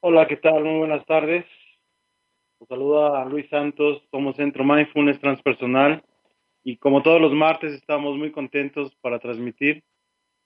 [0.00, 0.62] Hola, ¿qué tal?
[0.62, 1.44] Muy buenas tardes.
[2.60, 6.04] Os saluda Luis Santos, somos Centro Mindfulness Transpersonal
[6.62, 9.82] y como todos los martes estamos muy contentos para transmitir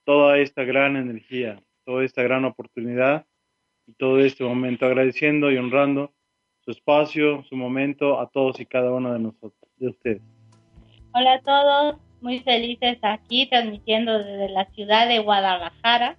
[0.05, 3.27] toda esta gran energía, toda esta gran oportunidad
[3.87, 6.15] y todo este momento, agradeciendo y honrando
[6.65, 10.23] su espacio, su momento a todos y cada uno de nosotros, de ustedes.
[11.13, 16.17] Hola a todos, muy felices aquí transmitiendo desde la ciudad de Guadalajara,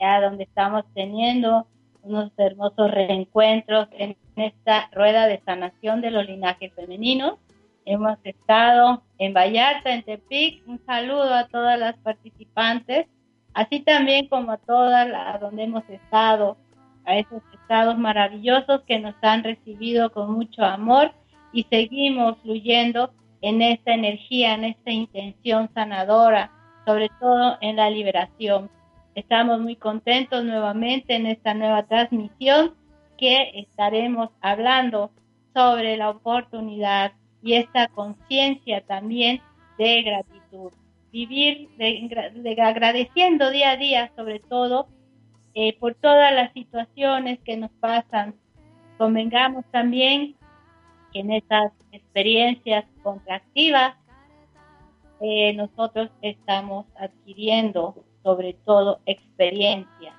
[0.00, 1.66] ya donde estamos teniendo
[2.04, 7.38] unos hermosos reencuentros en esta rueda de sanación de los linajes femeninos.
[7.84, 10.66] Hemos estado en Vallarta, en Tepic.
[10.66, 13.06] Un saludo a todas las participantes,
[13.52, 16.56] así también como a todas las donde hemos estado,
[17.04, 21.12] a esos estados maravillosos que nos han recibido con mucho amor
[21.52, 26.50] y seguimos fluyendo en esta energía, en esta intención sanadora,
[26.86, 28.70] sobre todo en la liberación.
[29.14, 32.74] Estamos muy contentos nuevamente en esta nueva transmisión
[33.16, 35.10] que estaremos hablando
[35.54, 39.40] sobre la oportunidad y esta conciencia también
[39.78, 40.72] de gratitud.
[41.12, 44.88] Vivir de, agradeciendo día a día, sobre todo
[45.54, 48.34] eh, por todas las situaciones que nos pasan.
[48.98, 50.34] Convengamos también
[51.12, 53.94] en estas experiencias contractivas
[55.20, 60.12] eh, nosotros estamos adquiriendo sobre todo experiencia.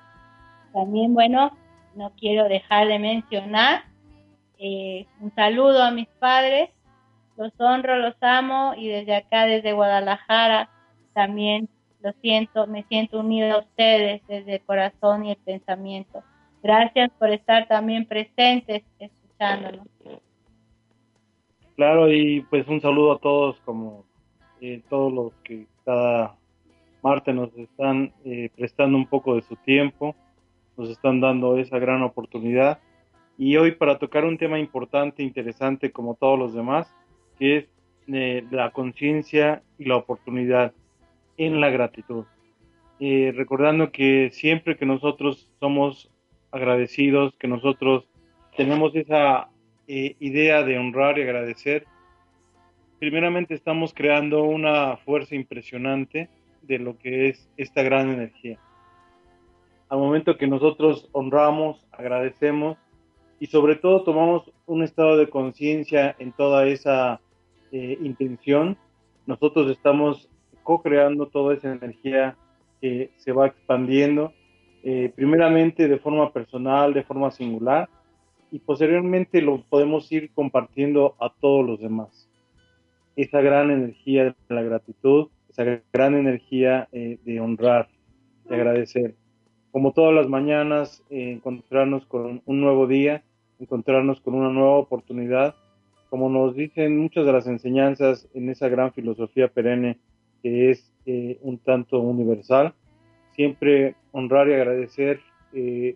[0.72, 1.50] También, bueno,
[1.94, 3.84] no quiero dejar de mencionar
[4.58, 6.70] eh, un saludo a mis padres,
[7.36, 10.70] los honro, los amo y desde acá, desde Guadalajara,
[11.12, 11.68] también
[12.00, 16.22] lo siento, me siento unido a ustedes desde el corazón y el pensamiento.
[16.62, 19.86] Gracias por estar también presentes escuchándonos.
[21.74, 24.04] Claro, y pues un saludo a todos, como
[24.62, 26.34] eh, todos los que cada
[27.06, 30.16] Marte nos están eh, prestando un poco de su tiempo,
[30.76, 32.80] nos están dando esa gran oportunidad.
[33.38, 36.92] Y hoy para tocar un tema importante, interesante como todos los demás,
[37.38, 37.64] que es
[38.08, 40.72] eh, la conciencia y la oportunidad
[41.36, 42.24] en la gratitud.
[42.98, 46.10] Eh, recordando que siempre que nosotros somos
[46.50, 48.08] agradecidos, que nosotros
[48.56, 49.48] tenemos esa
[49.86, 51.84] idea de honrar y agradecer,
[52.98, 56.28] primeramente estamos creando una fuerza impresionante
[56.66, 58.58] de lo que es esta gran energía.
[59.88, 62.76] Al momento que nosotros honramos, agradecemos
[63.38, 67.20] y sobre todo tomamos un estado de conciencia en toda esa
[67.72, 68.76] eh, intención,
[69.26, 70.28] nosotros estamos
[70.62, 72.36] co-creando toda esa energía
[72.80, 74.32] que se va expandiendo,
[74.82, 77.88] eh, primeramente de forma personal, de forma singular,
[78.50, 82.28] y posteriormente lo podemos ir compartiendo a todos los demás.
[83.16, 87.88] Esa gran energía de la gratitud esa gran energía eh, de honrar,
[88.44, 89.14] de agradecer.
[89.72, 93.22] Como todas las mañanas, eh, encontrarnos con un nuevo día,
[93.58, 95.54] encontrarnos con una nueva oportunidad,
[96.10, 99.98] como nos dicen muchas de las enseñanzas en esa gran filosofía perenne
[100.42, 102.74] que es eh, un tanto universal,
[103.34, 105.20] siempre honrar y agradecer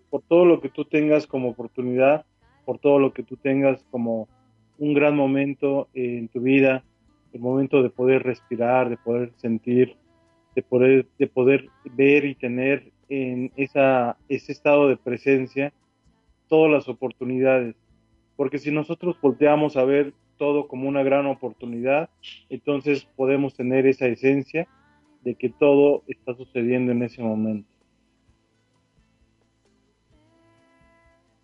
[0.08, 2.24] por todo lo que tú tengas como oportunidad,
[2.64, 4.26] por todo lo que tú tengas como
[4.78, 6.82] un gran momento en tu vida,
[7.32, 9.96] el momento de poder respirar, de poder sentir,
[10.54, 15.72] de poder, de poder ver y tener en esa, ese estado de presencia
[16.48, 17.76] todas las oportunidades.
[18.36, 22.08] Porque si nosotros volteamos a ver todo como una gran oportunidad,
[22.48, 24.66] entonces podemos tener esa esencia
[25.22, 27.68] de que todo está sucediendo en ese momento.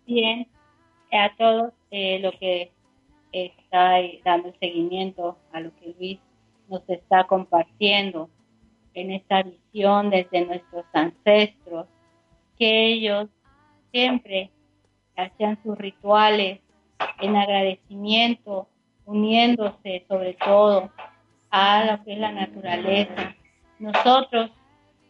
[0.07, 0.47] Bien,
[1.11, 2.71] a todos eh, lo que
[3.31, 6.19] está dando seguimiento a lo que Luis
[6.67, 8.29] nos está compartiendo
[8.93, 11.87] en esta visión desde nuestros ancestros,
[12.57, 13.29] que ellos
[13.91, 14.51] siempre
[15.15, 16.59] hacían sus rituales
[17.19, 18.67] en agradecimiento,
[19.05, 20.91] uniéndose sobre todo
[21.49, 23.35] a lo que es la naturaleza.
[23.79, 24.51] Nosotros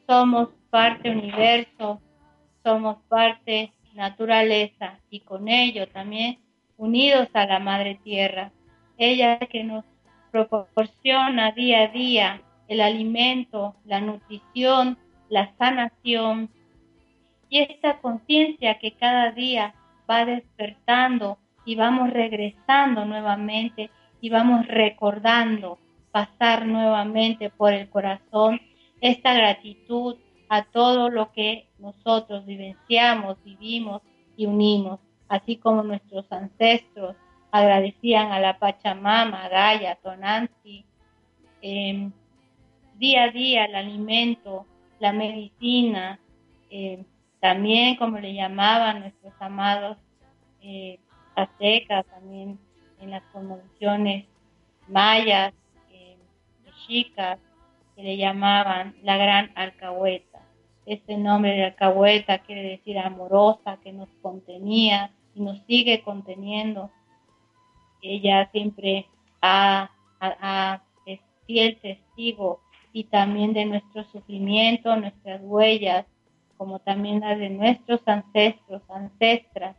[0.06, 2.02] somos parte universo,
[2.64, 6.40] somos parte naturaleza y con ello también
[6.78, 8.52] unidos a la Madre Tierra,
[8.98, 9.84] ella que nos
[10.32, 14.98] proporciona día a día el alimento, la nutrición,
[15.30, 16.50] la sanación
[17.50, 19.74] y esta conciencia que cada día
[20.10, 23.90] va despertando y vamos regresando nuevamente
[24.22, 25.80] y vamos recordando
[26.12, 28.60] pasar nuevamente por el corazón
[29.02, 30.16] esta gratitud
[30.50, 34.02] a todo lo que nosotros vivenciamos, vivimos
[34.36, 37.16] y unimos, así como nuestros ancestros
[37.52, 40.86] agradecían a la Pachamama, a Gaia, Tonanzi,
[41.62, 42.12] em,
[42.96, 44.66] día a día el alimento,
[45.00, 46.20] la medicina,
[46.70, 47.06] em,
[47.40, 49.98] también como le llamaban nuestros amados
[50.62, 51.00] eh,
[51.36, 52.60] aztecas, también
[53.00, 54.26] en las conmociones
[54.88, 55.54] mayas,
[55.92, 56.18] eh,
[56.66, 57.40] mexicas,
[57.96, 60.42] que le llamaban la gran alcahueta.
[60.86, 66.90] Este nombre de alcahueta quiere decir amorosa, que nos contenía y nos sigue conteniendo.
[68.02, 69.08] Ella siempre
[69.42, 69.92] ha,
[71.06, 72.62] es fiel testigo
[72.92, 76.06] y también de nuestro sufrimiento, nuestras huellas,
[76.58, 79.76] como también las de nuestros ancestros, ancestras,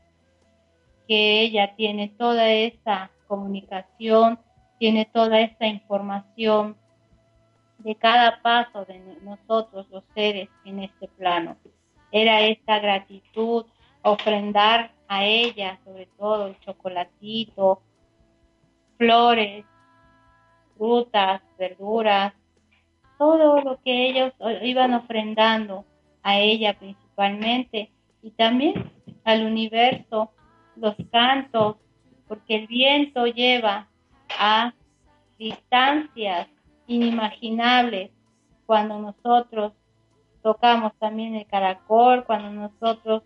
[1.09, 4.39] que ella tiene toda esa comunicación,
[4.79, 6.77] tiene toda esa información
[7.79, 11.57] de cada paso de nosotros los seres en este plano.
[12.13, 13.67] Era esta gratitud,
[14.03, 17.83] ofrendar a ella sobre todo el chocolatito,
[18.97, 19.65] flores,
[20.77, 22.35] frutas, verduras,
[23.19, 24.33] todo lo que ellos
[24.63, 25.85] iban ofrendando
[26.23, 27.91] a ella principalmente.
[28.23, 28.93] Y también
[29.25, 30.31] al universo,
[30.77, 31.77] los cantos,
[32.27, 33.89] porque el viento lleva
[34.39, 34.75] a
[35.39, 36.49] distancias
[36.87, 38.11] inimaginables
[38.67, 39.73] cuando nosotros
[40.43, 43.23] tocamos también el caracol, cuando nosotros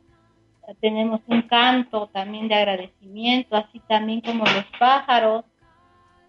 [0.80, 5.44] tenemos un canto también de agradecimiento, así también como los pájaros,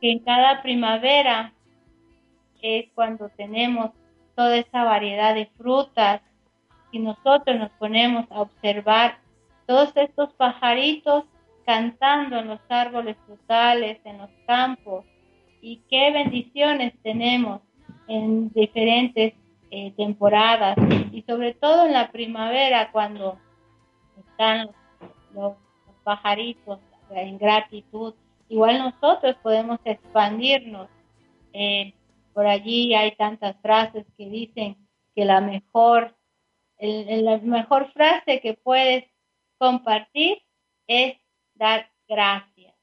[0.01, 1.53] que en cada primavera
[2.62, 3.91] es cuando tenemos
[4.35, 6.21] toda esa variedad de frutas,
[6.91, 9.18] y nosotros nos ponemos a observar
[9.65, 11.25] todos estos pajaritos
[11.65, 15.06] cantando en los árboles frutales, en los campos,
[15.62, 17.62] y qué bendiciones tenemos
[18.07, 19.33] en diferentes
[19.71, 20.77] eh, temporadas
[21.12, 23.39] y sobre todo en la primavera cuando
[24.33, 24.69] están
[25.33, 25.53] los,
[26.03, 26.80] pajaritos
[27.12, 28.13] en gratitud.
[28.50, 30.89] Igual nosotros podemos expandirnos.
[31.53, 31.94] Eh,
[32.33, 34.75] por allí hay tantas frases que dicen
[35.15, 36.13] que la mejor,
[36.77, 39.06] la mejor frase que puedes
[39.57, 40.41] compartir
[40.88, 41.15] es
[41.53, 42.75] dar gracias.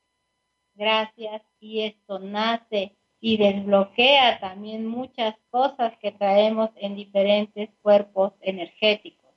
[0.74, 9.30] Gracias y esto nace y desbloquea también muchas cosas que traemos en diferentes cuerpos energéticos.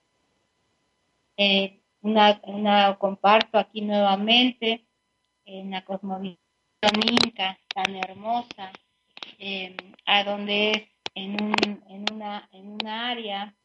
[1.36, 4.86] Eh, una, comparto aquí nuevamente
[5.46, 6.38] en la cosmovisión
[7.10, 8.72] inca tan hermosa,
[9.40, 9.76] eh,
[10.06, 10.84] a donde es
[11.16, 11.56] en, un,
[12.12, 13.56] una, en una área,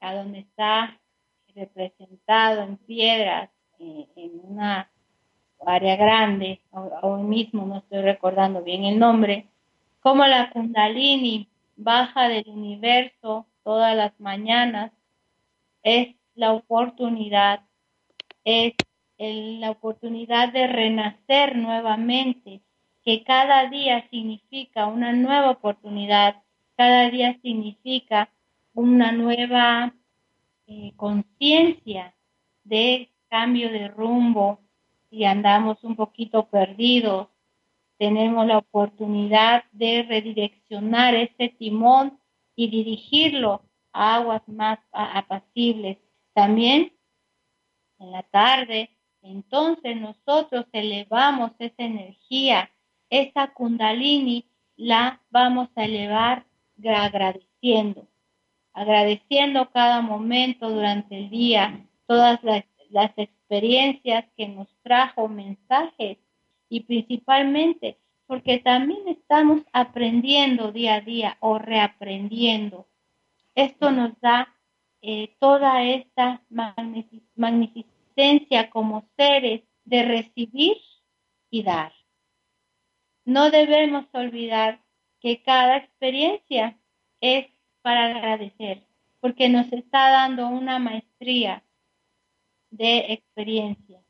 [0.00, 0.98] a donde está
[1.54, 4.90] representado en piedras, eh, en una
[5.66, 9.48] área grande, hoy mismo no estoy recordando bien el nombre,
[10.00, 14.92] como la kundalini baja del universo todas las mañanas,
[15.82, 17.64] es la oportunidad,
[18.44, 18.74] es
[19.18, 22.62] la oportunidad de renacer nuevamente,
[23.04, 26.42] que cada día significa una nueva oportunidad,
[26.76, 28.30] cada día significa
[28.72, 29.92] una nueva
[30.68, 32.14] eh, conciencia
[32.62, 34.60] de cambio de rumbo,
[35.10, 37.26] si andamos un poquito perdidos,
[37.98, 42.20] tenemos la oportunidad de redireccionar ese timón
[42.54, 45.98] y dirigirlo a aguas más apacibles.
[46.38, 46.92] También
[47.98, 48.90] en la tarde,
[49.22, 52.70] entonces nosotros elevamos esa energía,
[53.10, 56.46] esa kundalini, la vamos a elevar
[56.86, 58.06] agradeciendo,
[58.72, 66.18] agradeciendo cada momento durante el día, todas las, las experiencias que nos trajo mensajes
[66.68, 72.86] y principalmente porque también estamos aprendiendo día a día o reaprendiendo.
[73.56, 74.54] Esto nos da
[75.02, 76.42] eh, toda esta
[77.36, 80.76] magnificencia como seres de recibir
[81.50, 81.92] y dar.
[83.24, 84.82] no debemos olvidar
[85.20, 86.78] que cada experiencia
[87.20, 87.46] es
[87.82, 88.82] para agradecer,
[89.20, 91.62] porque nos está dando una maestría
[92.70, 94.00] de experiencia.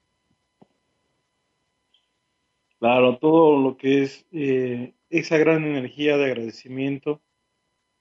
[2.78, 7.20] Claro, todo lo que es eh, esa gran energía de agradecimiento,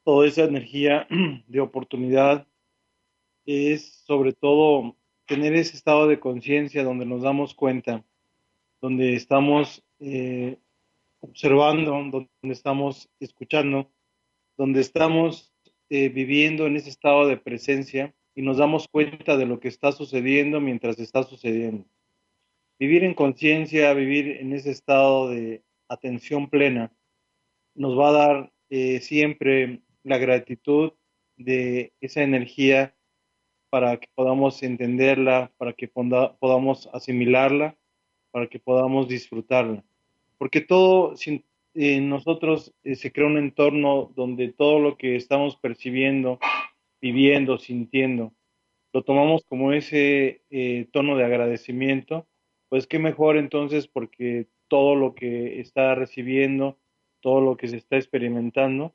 [0.04, 1.08] toda esa energía
[1.48, 2.48] de oportunidad,
[3.48, 8.04] es sobre todo tener ese estado de conciencia donde nos damos cuenta,
[8.82, 10.58] donde estamos eh,
[11.22, 13.90] observando, donde estamos escuchando,
[14.58, 15.54] donde estamos
[15.90, 19.94] eh, viviendo en ese estado de presencia y nos damos cuenta de lo que está
[19.94, 21.86] sucediendo mientras está sucediendo.
[22.78, 26.94] Vivir en conciencia, vivir en ese estado de atención plena,
[27.74, 30.92] nos va a dar eh, siempre la gratitud
[31.38, 32.97] de esa energía
[33.70, 37.76] para que podamos entenderla, para que podamos asimilarla,
[38.32, 39.84] para que podamos disfrutarla.
[40.38, 41.16] Porque todo
[41.74, 46.40] en nosotros eh, se crea un entorno donde todo lo que estamos percibiendo,
[47.02, 48.34] viviendo, sintiendo,
[48.94, 52.28] lo tomamos como ese eh, tono de agradecimiento
[52.70, 56.78] pues qué mejor entonces porque todo lo que está recibiendo,
[57.22, 58.94] todo lo que se está experimentando,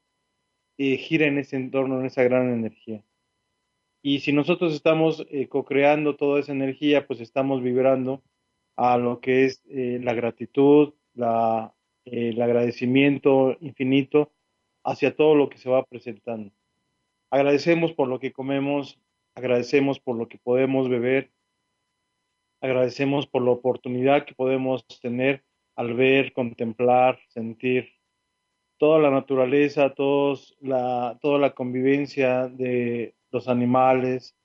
[0.79, 3.03] eh, gira en ese entorno, en esa gran energía.
[4.03, 8.23] Y si nosotros estamos eh, co-creando toda esa energía, pues estamos vibrando
[8.77, 11.73] a lo que es eh, la gratitud, la,
[12.05, 14.33] el agradecimiento infinito
[14.85, 16.53] hacia todo lo que se va presentando.
[17.31, 18.99] Agradecemos por lo que comemos,
[19.35, 21.31] agradecemos por lo que podemos beber,
[22.63, 25.43] Agradecemos por la oportunidad que podemos tener
[25.75, 27.89] al ver, contemplar, sentir
[28.79, 34.37] toda la naturaleza, todos la, toda la convivencia de los animales,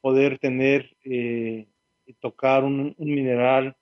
[0.00, 1.68] poder tener eh,
[2.04, 3.76] y tocar un, mineral,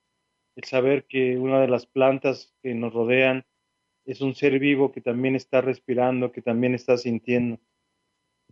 [0.55, 3.43] el saber que una de las plantas que nos rodean
[4.05, 7.59] es un ser vivo que también está respirando, que también está sintiendo.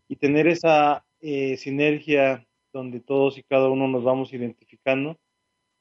[0.07, 5.17] Y tener esa eh, sinergia donde todos y cada uno nos vamos identificando,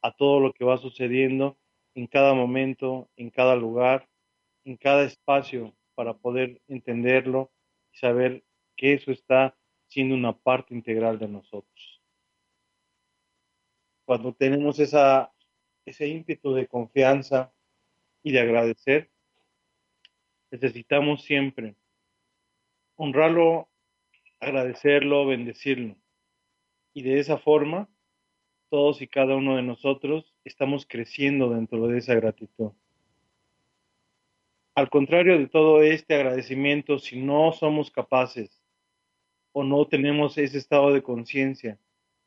[0.02, 1.58] a todo lo que va sucediendo
[1.94, 4.08] en cada momento, en cada lugar,
[4.64, 7.50] en cada espacio, para poder entenderlo
[7.92, 8.44] y saber
[8.76, 9.57] que eso está
[9.88, 12.02] siendo una parte integral de nosotros.
[14.04, 17.52] Cuando tenemos ese ímpetu de confianza
[18.22, 19.10] y de agradecer,
[20.50, 21.74] necesitamos siempre
[22.96, 23.68] honrarlo,
[24.40, 25.96] agradecerlo, bendecirlo.
[26.94, 27.88] Y de esa forma
[28.70, 32.72] todos y cada uno de nosotros estamos creciendo dentro de esa gratitud.
[34.74, 38.57] Al contrario de todo este agradecimiento, si no somos capaces
[39.58, 41.78] o no tenemos ese estado de conciencia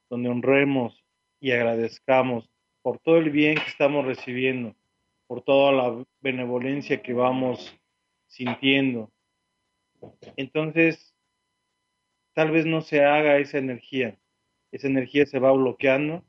[0.09, 1.03] donde honremos
[1.39, 2.49] y agradezcamos
[2.81, 4.75] por todo el bien que estamos recibiendo,
[5.27, 7.73] por toda la benevolencia que vamos
[8.27, 9.11] sintiendo,
[10.35, 11.15] entonces
[12.33, 14.17] tal vez no se haga esa energía
[14.71, 16.23] esa energía se va bloqueando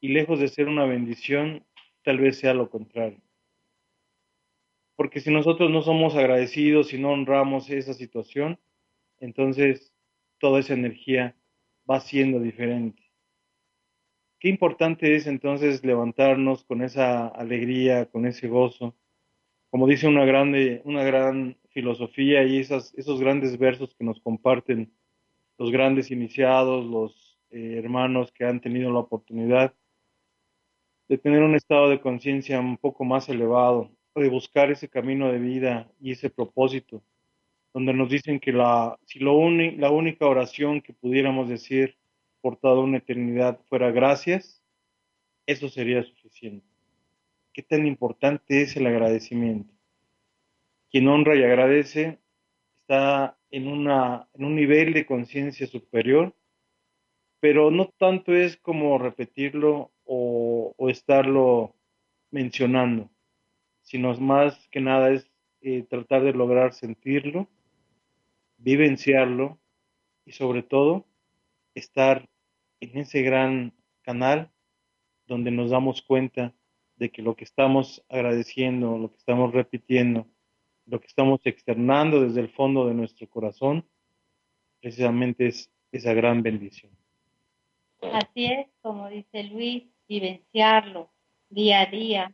[0.00, 1.64] y lejos de ser una bendición,
[2.02, 3.20] tal vez sea lo contrario.
[4.96, 8.58] Porque si nosotros no somos agradecidos y no honramos esa situación,
[9.20, 9.92] entonces
[10.38, 11.36] toda esa energía
[11.88, 13.02] va siendo diferente.
[14.40, 18.94] Qué importante es entonces levantarnos con esa alegría, con ese gozo.
[19.70, 24.92] Como dice una, grande, una gran filosofía y esas, esos grandes versos que nos comparten
[25.58, 29.74] los grandes iniciados, los eh, hermanos que han tenido la oportunidad
[31.08, 35.38] de tener un estado de conciencia un poco más elevado, de buscar ese camino de
[35.38, 37.02] vida y ese propósito,
[37.72, 41.96] donde nos dicen que la, si lo la única oración que pudiéramos decir
[42.40, 44.62] por toda una eternidad fuera gracias,
[45.46, 46.66] eso sería suficiente.
[47.52, 49.72] ¿Qué tan importante es el agradecimiento?
[50.90, 52.18] Quien honra y agradece
[52.80, 56.34] está en, una, en un nivel de conciencia superior
[57.40, 61.74] pero no tanto es como repetirlo o, estarlo
[62.30, 63.10] mencionando,
[63.82, 67.48] sino más que nada es eh, tratar de lograr sentirlo,
[68.58, 69.58] vivenciarlo
[70.24, 71.06] y sobre todo
[71.74, 72.28] estar
[72.80, 73.72] en ese gran
[74.02, 74.50] canal
[75.26, 76.54] donde nos damos cuenta
[76.96, 80.26] de que lo que estamos agradeciendo, lo que estamos repitiendo,
[80.86, 83.86] lo que estamos externando desde el fondo de nuestro corazón,
[84.80, 86.92] precisamente es esa gran bendición.
[88.12, 91.10] Así es, como dice Luis, vivenciarlo
[91.50, 92.32] día a día.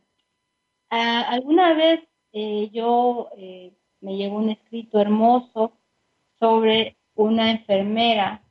[0.89, 2.01] Ah, alguna vez
[2.33, 5.73] eh, yo eh, me llegó un escrito hermoso
[6.45, 8.43] sobre una enfermera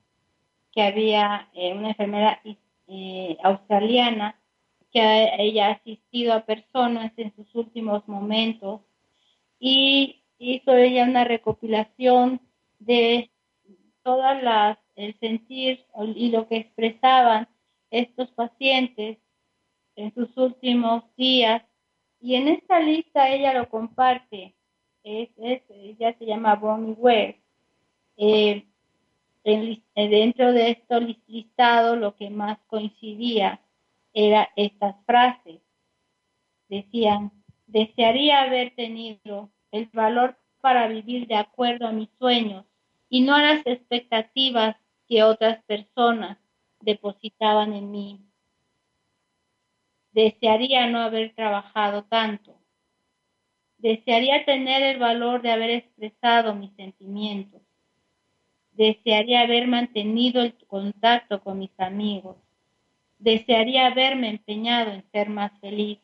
[0.72, 2.42] que había, eh, una enfermera
[3.44, 4.36] australiana,
[4.92, 8.80] que ella ha asistido a personas en sus últimos momentos
[9.60, 12.40] y hizo ella una recopilación
[12.80, 13.30] de
[14.02, 15.86] todas las el sentir
[16.16, 17.48] y lo que expresaban
[17.90, 19.18] estos pacientes
[19.94, 21.62] en sus últimos días.
[22.20, 24.56] Y en esta lista ella lo comparte.
[25.04, 27.43] Es, ella se llama Bonnie Ware
[28.16, 28.66] eh,
[29.44, 33.60] dentro de esto listado lo que más coincidía
[34.12, 35.60] era estas frases
[36.68, 37.30] decían
[37.66, 42.64] desearía haber tenido el valor para vivir de acuerdo a mis sueños
[43.08, 44.76] y no a las expectativas
[45.08, 46.38] que otras personas
[46.80, 48.20] depositaban en mí.
[50.12, 52.56] Desearía no haber trabajado tanto.
[53.78, 57.60] Desearía tener el valor de haber expresado mis sentimientos.
[58.74, 62.36] Desearía haber mantenido el contacto con mis amigos.
[63.18, 65.98] Desearía haberme empeñado en ser más feliz.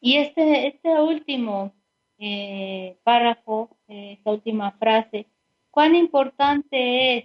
[0.00, 1.72] Y este, este último
[2.18, 5.26] eh, párrafo, eh, esta última frase,
[5.70, 7.24] cuán importante es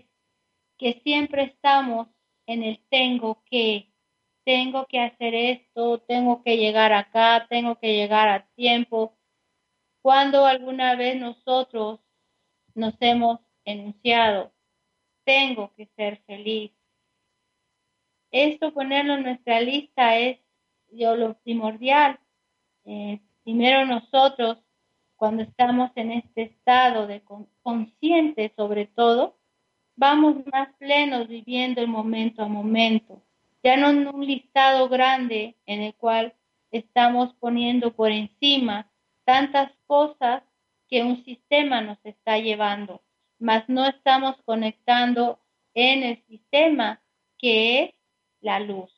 [0.77, 2.07] que siempre estamos
[2.45, 3.89] en el tengo que,
[4.43, 9.13] tengo que hacer esto, tengo que llegar acá, tengo que llegar a tiempo.
[10.01, 11.99] Cuando alguna vez nosotros
[12.75, 14.51] nos hemos enunciado,
[15.23, 16.71] tengo que ser feliz.
[18.31, 20.39] Esto ponerlo en nuestra lista es
[20.91, 22.19] yo, lo primordial.
[22.85, 24.57] Eh, primero nosotros,
[25.15, 27.23] cuando estamos en este estado de
[27.61, 29.37] consciente sobre todo,
[29.95, 33.21] vamos más plenos viviendo el momento a momento,
[33.63, 36.33] ya no en un listado grande en el cual
[36.71, 38.91] estamos poniendo por encima
[39.23, 40.43] tantas cosas
[40.89, 43.01] que un sistema nos está llevando,
[43.43, 45.37] mas no estamos conectando
[45.73, 47.01] en el sistema
[47.37, 47.93] que es
[48.39, 48.89] la luz.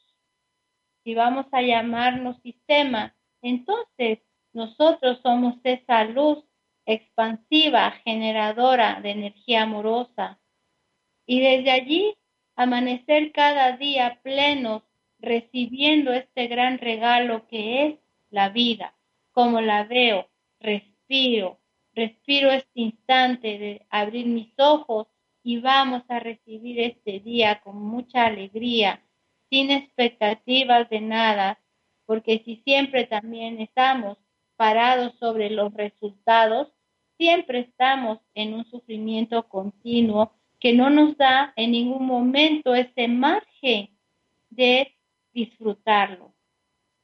[1.03, 4.19] Si vamos a llamarnos sistema, entonces
[4.53, 6.45] nosotros somos esa luz
[6.85, 10.39] expansiva, generadora de energía amorosa,
[11.25, 12.15] y desde allí
[12.55, 14.83] amanecer cada día plenos
[15.17, 17.96] recibiendo este gran regalo que es
[18.29, 18.93] la vida,
[19.31, 21.59] como la veo, respiro,
[21.96, 25.08] respiro este instante de abrir mis ojos
[25.44, 29.03] y vamos a recibir este día con mucha alegría,
[29.50, 31.60] sin expectativas de nada,
[32.05, 34.18] porque si siempre también estamos
[34.55, 36.70] parados sobre los resultados,
[37.18, 43.90] siempre estamos en un sufrimiento continuo que no nos da en ningún momento ese margen
[44.50, 44.96] de
[45.34, 46.34] disfrutarlo.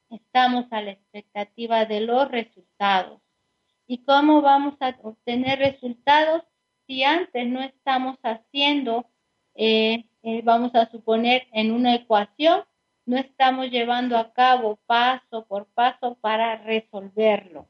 [0.10, 3.22] Estamos a la expectativa de los resultados.
[3.92, 6.44] ¿Y cómo vamos a obtener resultados
[6.88, 9.06] si antes no estamos haciendo,
[9.54, 12.64] eh, eh, vamos a suponer, en una ecuación,
[13.06, 17.68] no estamos llevando a cabo paso por paso para resolverlo?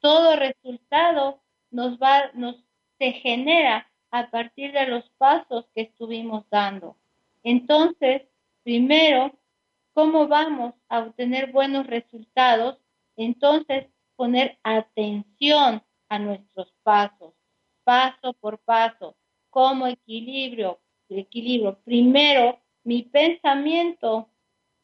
[0.00, 2.56] Todo resultado nos va, nos
[2.98, 6.94] se genera a partir de los pasos que estuvimos dando.
[7.42, 8.20] Entonces,
[8.64, 9.32] primero,
[9.94, 12.76] ¿cómo vamos a obtener buenos resultados?
[13.16, 17.34] Entonces, poner atención a nuestros pasos,
[17.84, 19.16] paso por paso,
[19.50, 21.78] como equilibrio, equilibrio.
[21.84, 24.28] Primero, mi pensamiento,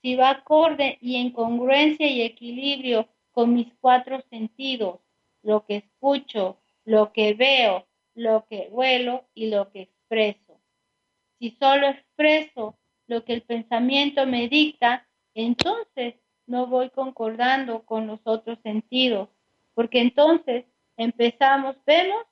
[0.02, 5.00] si va acorde y en congruencia y equilibrio con mis cuatro sentidos,
[5.42, 10.60] lo que escucho, lo que veo, lo que huelo y lo que expreso.
[11.38, 16.14] Si solo expreso lo que el pensamiento me dicta, entonces
[16.50, 19.28] no voy concordando con los otros sentidos,
[19.74, 20.64] porque entonces
[20.96, 22.22] empezamos, vemos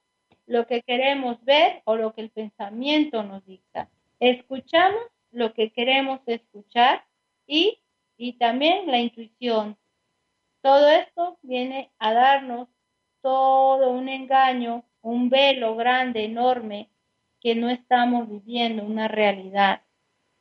[0.46, 3.88] lo que queremos ver o lo que el pensamiento nos dicta.
[4.18, 5.00] Escuchamos
[5.30, 7.04] lo que queremos escuchar
[7.46, 7.78] y,
[8.16, 9.76] y también la intuición.
[10.62, 12.68] Todo esto viene a darnos
[13.22, 16.90] todo un engaño un velo grande, enorme,
[17.40, 19.82] que no estamos viviendo una realidad.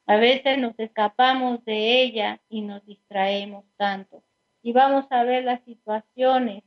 [0.08, 4.24] A veces nos escapamos de ella y nos distraemos tanto.
[4.63, 6.63] Y vamos a ver las situaciones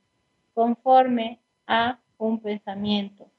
[0.53, 3.31] conforme a un pensamiento.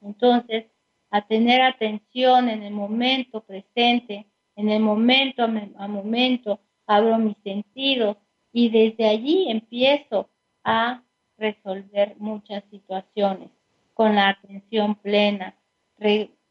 [0.00, 0.64] Entonces,
[1.10, 8.16] a tener atención en el momento presente, en el momento a momento, abro mis sentidos
[8.52, 10.30] y desde allí empiezo
[10.64, 11.02] a
[11.36, 13.50] resolver muchas situaciones
[13.92, 15.54] con la atención plena,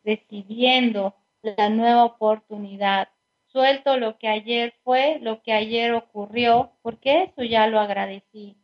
[0.03, 3.09] recibiendo la nueva oportunidad.
[3.47, 8.55] Suelto lo que ayer fue, lo que ayer ocurrió, porque eso ya lo agradecí.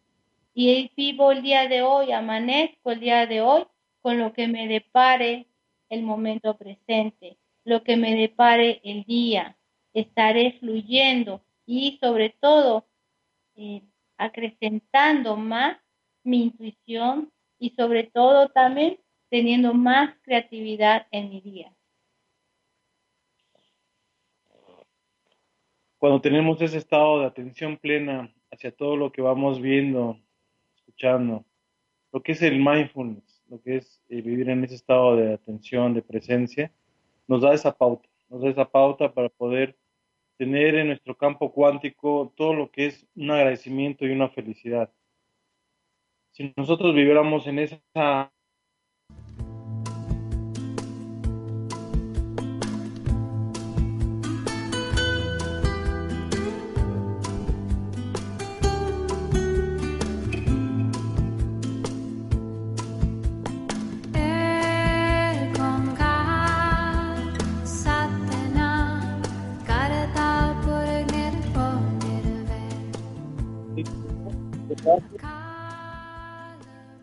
[0.53, 3.65] Y vivo el día de hoy, amanezco el día de hoy
[4.01, 5.47] con lo que me depare
[5.89, 9.57] el momento presente, lo que me depare el día.
[9.93, 12.88] Estaré fluyendo y sobre todo
[13.55, 13.81] eh,
[14.17, 15.77] acrecentando más
[16.23, 21.74] mi intuición y sobre todo también teniendo más creatividad en mi día.
[26.06, 30.20] Cuando tenemos ese estado de atención plena hacia todo lo que vamos viendo,
[30.76, 31.44] escuchando,
[32.12, 35.96] lo que es el mindfulness, lo que es eh, vivir en ese estado de atención,
[35.96, 36.72] de presencia,
[37.28, 39.76] nos da esa pauta, nos da esa pauta para poder
[40.38, 44.91] tener en nuestro campo cuántico todo lo que es un agradecimiento y una felicidad.
[46.34, 48.32] Si nosotros viviéramos en esa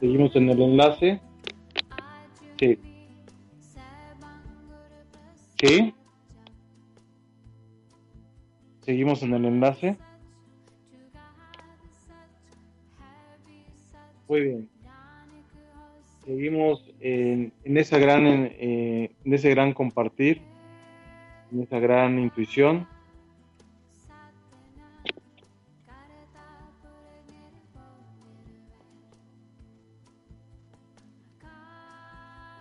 [0.02, 1.20] Seguimos en el enlace.
[2.58, 2.76] Sí.
[5.60, 5.94] Sí.
[8.80, 9.96] Seguimos en el enlace.
[14.28, 14.68] Muy bien.
[16.26, 20.42] Seguimos en, esa gran, eh, en ese gran compartir,
[21.52, 22.88] en esa gran intuición.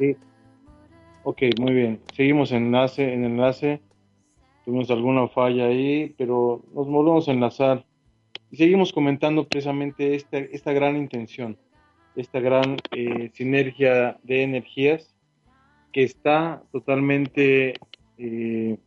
[0.02, 0.18] Sí.
[1.24, 2.02] Ok, muy bien.
[2.16, 3.82] Seguimos en enlace, en enlace.
[4.66, 7.86] Tuvimos alguna falla ahí, pero nos volvemos a enlazar.
[8.50, 11.56] Y seguimos comentando precisamente esta, esta gran intención,
[12.16, 15.16] esta gran eh, sinergia de energías
[15.94, 17.76] que está totalmente
[18.18, 18.78] eh,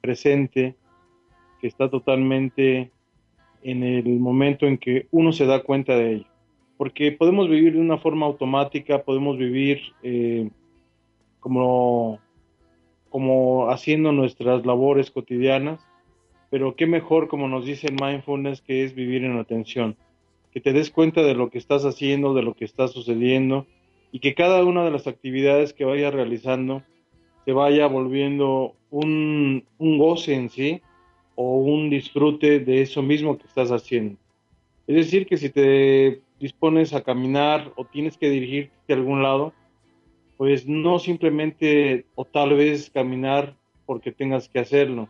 [0.00, 0.74] presente,
[1.60, 2.90] que está totalmente
[3.62, 6.31] en el momento en que uno se da cuenta de ello
[6.82, 10.50] porque podemos vivir de una forma automática, podemos vivir eh,
[11.38, 12.18] como,
[13.08, 15.78] como haciendo nuestras labores cotidianas,
[16.50, 19.94] pero qué mejor, como nos dice el mindfulness, que es vivir en atención,
[20.52, 23.64] que te des cuenta de lo que estás haciendo, de lo que está sucediendo,
[24.10, 26.82] y que cada una de las actividades que vayas realizando
[27.44, 30.82] se vaya volviendo un, un goce en sí
[31.36, 34.16] o un disfrute de eso mismo que estás haciendo.
[34.88, 39.52] Es decir, que si te dispones a caminar o tienes que dirigirte a algún lado,
[40.36, 43.54] pues no simplemente o tal vez caminar
[43.86, 45.08] porque tengas que hacerlo,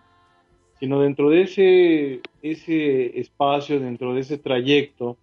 [0.78, 5.16] sino dentro de ese, ese espacio, dentro de ese trayecto,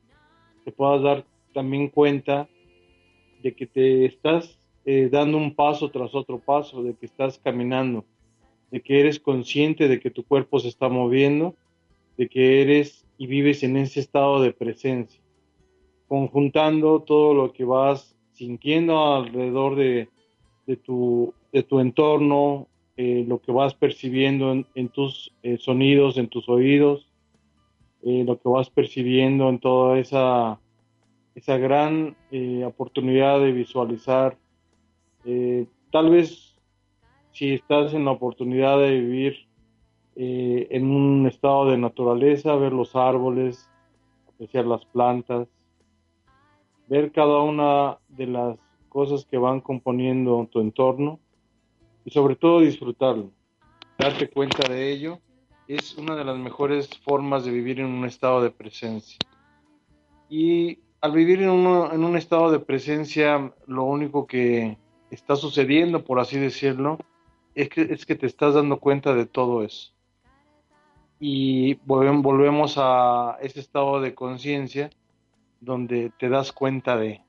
[0.65, 2.49] te puedas dar también cuenta
[3.43, 8.03] de que te estás eh, dando un paso tras otro paso, de que estás caminando,
[8.71, 11.53] de que eres consciente de que tu cuerpo se está moviendo,
[12.17, 15.21] de que eres y vives en ese estado de presencia
[16.09, 20.09] conjuntando todo lo que vas sintiendo alrededor de,
[20.83, 22.67] tu, de tu entorno,
[22.97, 27.07] eh, lo que vas percibiendo en, tus eh, sonidos, en tus oídos,
[28.03, 30.59] eh, lo que vas percibiendo en toda esa,
[31.35, 32.15] esa gran
[32.65, 34.37] oportunidad de visualizar.
[35.91, 36.55] tal vez
[37.33, 39.47] si estás en la oportunidad de vivir
[40.15, 43.69] en un estado de naturaleza, ver los árboles,
[44.27, 45.47] apreciar las plantas,
[46.89, 48.57] ver cada una de las
[48.89, 51.19] cosas que van componiendo tu entorno
[52.03, 53.31] y sobre todo disfrutarlo.
[53.97, 55.19] Darte cuenta de ello
[55.67, 59.19] es una de las mejores formas de vivir en un estado de presencia.
[60.29, 64.77] Y al vivir en, en un estado de presencia, lo único que
[65.11, 66.97] está sucediendo, por así decirlo,
[67.53, 69.91] es que, es que te estás dando cuenta de todo eso.
[71.19, 74.89] Y volvemos a ese estado de conciencia
[75.61, 77.21] donde te das cuenta de,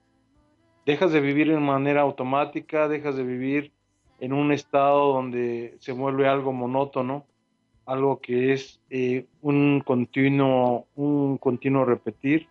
[0.87, 3.73] dejas de vivir en manera automática, dejas de vivir
[4.19, 7.25] en un estado donde se vuelve algo monótono,
[7.87, 12.49] algo que es eh, un continuo, un continuo repetir,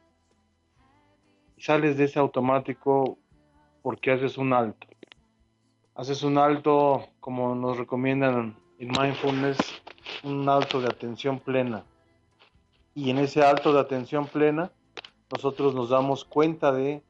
[1.55, 3.17] y sales de ese automático
[3.81, 4.87] porque haces un alto.
[5.95, 9.57] Haces un alto, como nos recomiendan en mindfulness,
[10.23, 11.83] un alto de atención plena.
[12.95, 14.71] Y en ese alto de atención plena,
[15.31, 17.01] nosotros nos damos cuenta de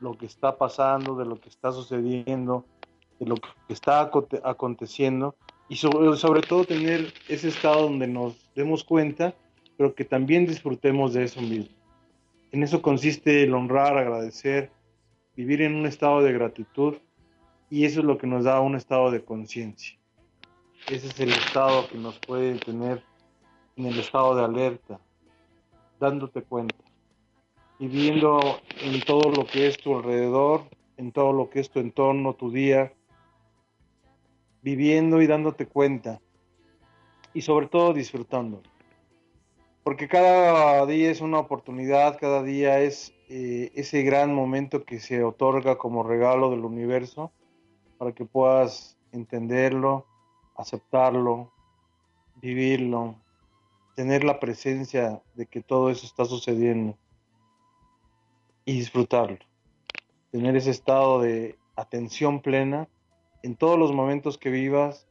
[0.00, 2.64] lo que está pasando, de lo que está sucediendo,
[3.18, 4.10] de lo que está
[4.44, 5.36] aconteciendo
[5.68, 9.34] y sobre, todo tener ese estado donde nos demos cuenta,
[9.76, 11.76] pero que también disfrutemos de eso mismo.
[12.52, 14.70] En eso consiste el honrar, agradecer,
[15.36, 16.96] vivir en un estado de gratitud
[17.70, 19.98] y eso es lo que nos da un estado de conciencia.
[20.88, 23.04] Ese es el estado que nos puede tener
[23.76, 24.98] en el estado de alerta,
[26.00, 26.87] dándote cuenta
[27.78, 30.64] viviendo en todo lo que es tu alrededor,
[30.96, 32.92] en todo lo que es tu entorno, tu día,
[34.62, 36.20] viviendo y dándote cuenta
[37.32, 38.62] y sobre todo disfrutando.
[39.84, 45.22] Porque cada día es una oportunidad, cada día es eh, ese gran momento que se
[45.22, 47.30] otorga como regalo del universo
[47.96, 50.04] para que puedas entenderlo,
[50.56, 51.52] aceptarlo,
[52.36, 53.14] vivirlo,
[53.94, 56.98] tener la presencia de que todo eso está sucediendo
[58.68, 59.38] y disfrutarlo.
[60.30, 62.86] Tener ese estado de atención plena
[63.42, 65.08] en todos los momentos que vivas,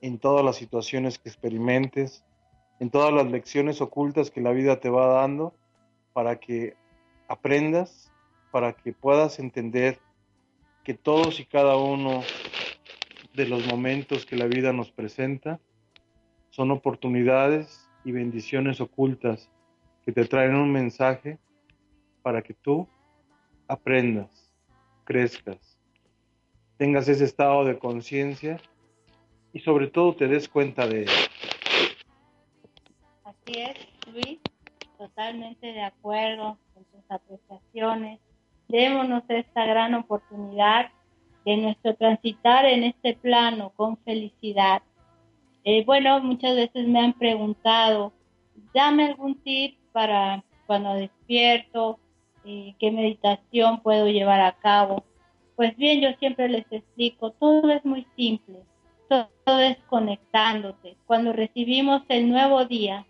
[0.00, 2.24] en todas las situaciones que experimentes,
[2.78, 5.52] en todas las lecciones ocultas que la vida te va dando
[6.12, 6.76] para que
[7.26, 8.12] aprendas,
[8.52, 9.98] para que puedas entender
[10.84, 12.22] que todos y cada uno
[13.34, 15.58] de los momentos que la vida nos presenta
[16.50, 19.50] son oportunidades y bendiciones ocultas
[20.04, 21.40] que te traen un mensaje
[22.22, 22.88] para que tú
[23.68, 24.52] aprendas,
[25.04, 25.78] crezcas,
[26.76, 28.60] tengas ese estado de conciencia
[29.52, 31.12] y sobre todo te des cuenta de ello.
[33.24, 33.76] Así es,
[34.12, 34.38] Luis,
[34.98, 38.20] totalmente de acuerdo con tus apreciaciones.
[38.68, 40.90] Démonos esta gran oportunidad
[41.44, 44.82] de nuestro transitar en este plano con felicidad
[45.64, 48.12] eh, bueno, muchas veces me han preguntado,
[48.74, 52.00] dame algún tip para cuando despierto,
[52.44, 55.04] eh, qué meditación puedo llevar a cabo.
[55.56, 58.64] Pues bien, yo siempre les explico, todo es muy simple,
[59.08, 60.96] todo, es conectándote.
[61.06, 63.06] Cuando recibimos el nuevo día,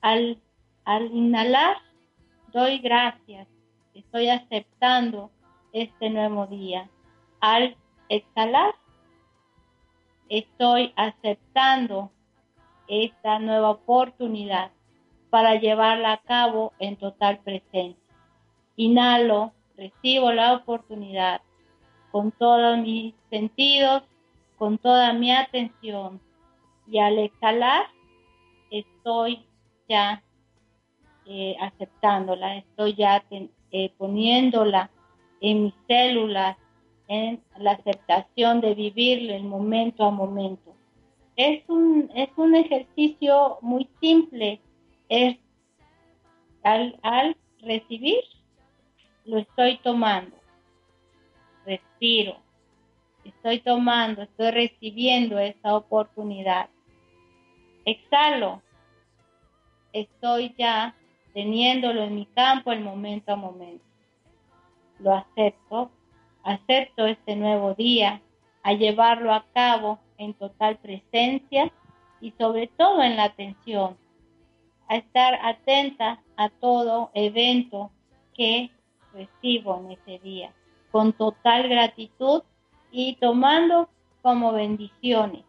[0.00, 0.38] al,
[0.84, 1.76] al inhalar,
[2.52, 3.48] doy gracias,
[3.94, 5.30] estoy aceptando
[5.72, 6.88] este nuevo día.
[7.40, 7.76] Al
[8.08, 8.74] exhalar,
[10.28, 12.10] estoy aceptando
[12.86, 14.70] esta nueva oportunidad
[15.30, 18.01] para llevarla a cabo en total presencia.
[18.76, 21.40] Inhalo, recibo la oportunidad
[22.10, 24.02] con todos mis sentidos,
[24.58, 26.20] con toda mi atención
[26.86, 27.86] y al exhalar
[28.70, 29.44] estoy
[29.88, 30.22] ya
[31.26, 34.90] eh, aceptándola, estoy ya eh, poniéndola
[35.40, 36.56] en mis células,
[37.08, 40.74] en la aceptación de vivir el momento a momento.
[41.36, 44.60] Es un, es un ejercicio muy simple,
[45.08, 45.36] es
[46.62, 48.20] al, al recibir,
[49.24, 50.36] lo estoy tomando,
[51.64, 52.36] respiro,
[53.24, 56.68] estoy tomando, estoy recibiendo esa oportunidad.
[57.84, 58.62] Exhalo,
[59.92, 60.94] estoy ya
[61.34, 63.84] teniéndolo en mi campo el momento a momento.
[64.98, 65.90] Lo acepto,
[66.42, 68.20] acepto este nuevo día,
[68.62, 71.72] a llevarlo a cabo en total presencia
[72.20, 73.96] y sobre todo en la atención,
[74.88, 77.90] a estar atenta a todo evento
[78.34, 78.70] que
[79.12, 80.52] recibo en ese día,
[80.90, 82.42] con total gratitud
[82.90, 83.88] y tomando
[84.22, 85.44] como bendiciones.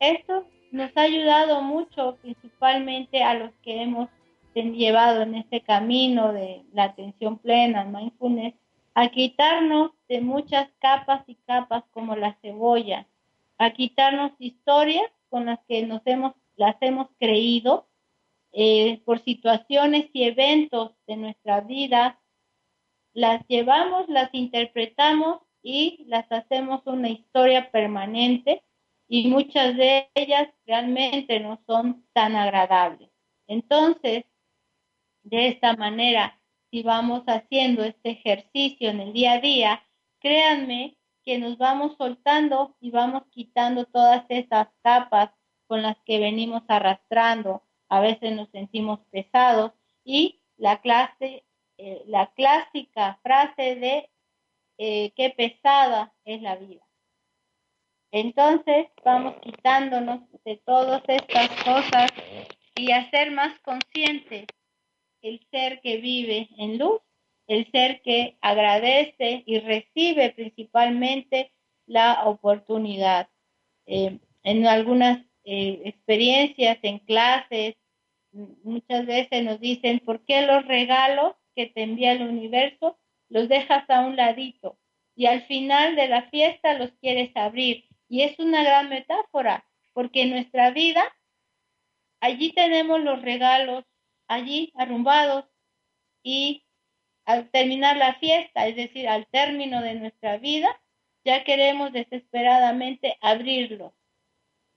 [0.00, 4.08] Esto nos ha ayudado mucho, principalmente a los que hemos
[4.54, 8.54] llevado en este camino de la atención plena, mindfulness,
[8.94, 13.06] a quitarnos de muchas capas y capas como la cebolla,
[13.58, 17.86] a quitarnos historias con las que nos hemos, las hemos creído
[18.52, 22.18] eh, por situaciones y eventos de nuestra vida,
[23.16, 28.62] las llevamos, las interpretamos y las hacemos una historia permanente
[29.08, 33.08] y muchas de ellas realmente no son tan agradables.
[33.46, 34.26] Entonces,
[35.22, 36.38] de esta manera,
[36.70, 39.82] si vamos haciendo este ejercicio en el día a día,
[40.18, 45.30] créanme que nos vamos soltando y vamos quitando todas esas capas
[45.66, 47.62] con las que venimos arrastrando.
[47.88, 49.72] A veces nos sentimos pesados
[50.04, 51.45] y la clase,
[51.78, 54.10] eh, la clásica frase de
[54.78, 56.86] eh, qué pesada es la vida.
[58.12, 62.10] Entonces vamos quitándonos de todas estas cosas
[62.74, 64.46] y a ser más conscientes
[65.22, 67.00] el ser que vive en luz,
[67.46, 71.52] el ser que agradece y recibe principalmente
[71.86, 73.28] la oportunidad.
[73.86, 77.76] Eh, en algunas eh, experiencias, en clases,
[78.32, 83.88] muchas veces nos dicen, ¿por qué los regalos que te envía el universo los dejas
[83.90, 84.78] a un ladito?
[85.16, 87.88] Y al final de la fiesta los quieres abrir.
[88.08, 91.02] Y es una gran metáfora, porque en nuestra vida,
[92.20, 93.84] allí tenemos los regalos
[94.28, 95.46] allí arrumbados
[96.22, 96.64] y
[97.24, 100.80] al terminar la fiesta, es decir, al término de nuestra vida,
[101.24, 103.92] ya queremos desesperadamente abrirlos.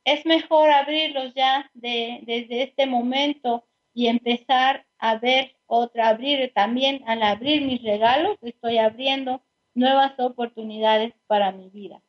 [0.04, 7.04] Es mejor abrirlos ya de, desde este momento y empezar a ver otra, abrir también
[7.08, 9.42] al abrir mis regalos, estoy abriendo
[9.74, 12.02] nuevas oportunidades para mi vida.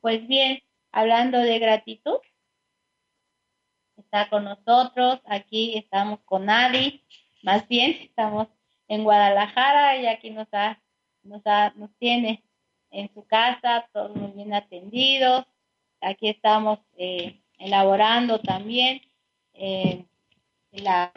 [0.00, 0.62] Pues bien,
[0.92, 2.18] hablando de gratitud,
[3.96, 7.02] está con nosotros, aquí estamos con Adi,
[7.42, 8.48] más bien estamos
[8.88, 10.48] en Guadalajara y aquí nos,
[11.22, 11.42] nos,
[11.76, 12.44] nos tiene
[12.90, 15.44] en su casa, todos muy bien atendidos.
[16.00, 19.00] Aquí estamos eh, elaborando también
[19.54, 20.04] eh,
[20.82, 21.12] la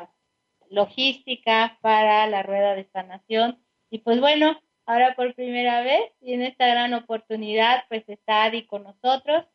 [0.69, 3.59] logística para la rueda de sanación.
[3.89, 8.65] Y pues bueno, ahora por primera vez y en esta gran oportunidad, pues está Adi
[8.65, 9.45] con nosotros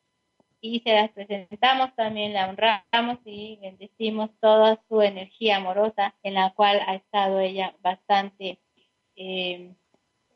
[0.61, 6.51] y se las presentamos también, la honramos y bendecimos toda su energía amorosa en la
[6.51, 8.59] cual ha estado ella bastante
[9.15, 9.73] eh,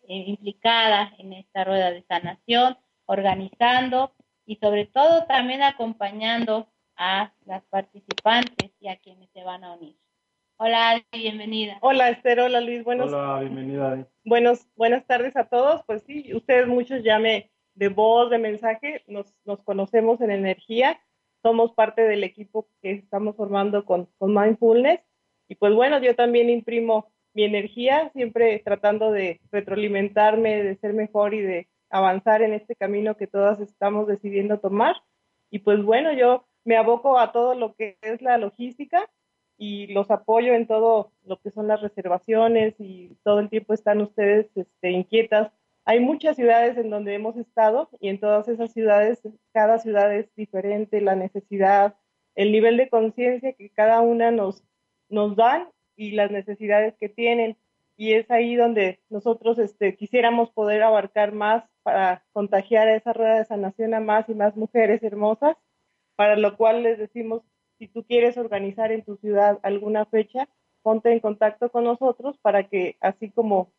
[0.10, 4.12] eh, implicada en esta rueda de sanación, organizando
[4.46, 9.96] y sobre todo también acompañando a las participantes y a quienes se van a unir.
[10.58, 11.78] Hola, bienvenida.
[11.82, 12.84] Hola, Esther, hola, Luis.
[12.84, 14.08] Buenos, hola, bienvenida.
[14.26, 15.84] Buenos, buenas tardes a todos.
[15.86, 21.00] Pues sí, ustedes muchos ya me, de voz, de mensaje, nos, nos conocemos en energía,
[21.44, 25.00] somos parte del equipo que estamos formando con, con Mindfulness.
[25.48, 31.36] Y pues bueno, yo también imprimo mi energía, siempre tratando de retroalimentarme, de ser mejor
[31.36, 34.96] y de avanzar en este camino que todas estamos decidiendo tomar.
[35.52, 39.10] Y pues bueno, yo me aboco a todo lo que es la logística
[39.58, 44.02] y los apoyo en todo lo que son las reservaciones y todo el tiempo están
[44.02, 45.50] ustedes este, inquietas.
[45.86, 49.22] Hay muchas ciudades en donde hemos estado y en todas esas ciudades,
[49.54, 51.96] cada ciudad es diferente, la necesidad,
[52.36, 54.62] el nivel de conciencia que cada una nos,
[55.08, 57.56] nos dan y las necesidades que tienen.
[57.96, 63.38] Y es ahí donde nosotros este, quisiéramos poder abarcar más para contagiar a esa rueda
[63.38, 65.56] de sanación a más y más mujeres hermosas,
[66.18, 67.44] para lo cual les decimos,
[67.78, 70.50] si tú quieres organizar en tu ciudad alguna fecha,
[70.82, 73.72] ponte en contacto con nosotros para que así como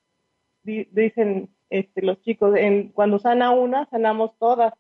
[0.63, 4.73] dicen este, los chicos, en, cuando sana una, sanamos todas.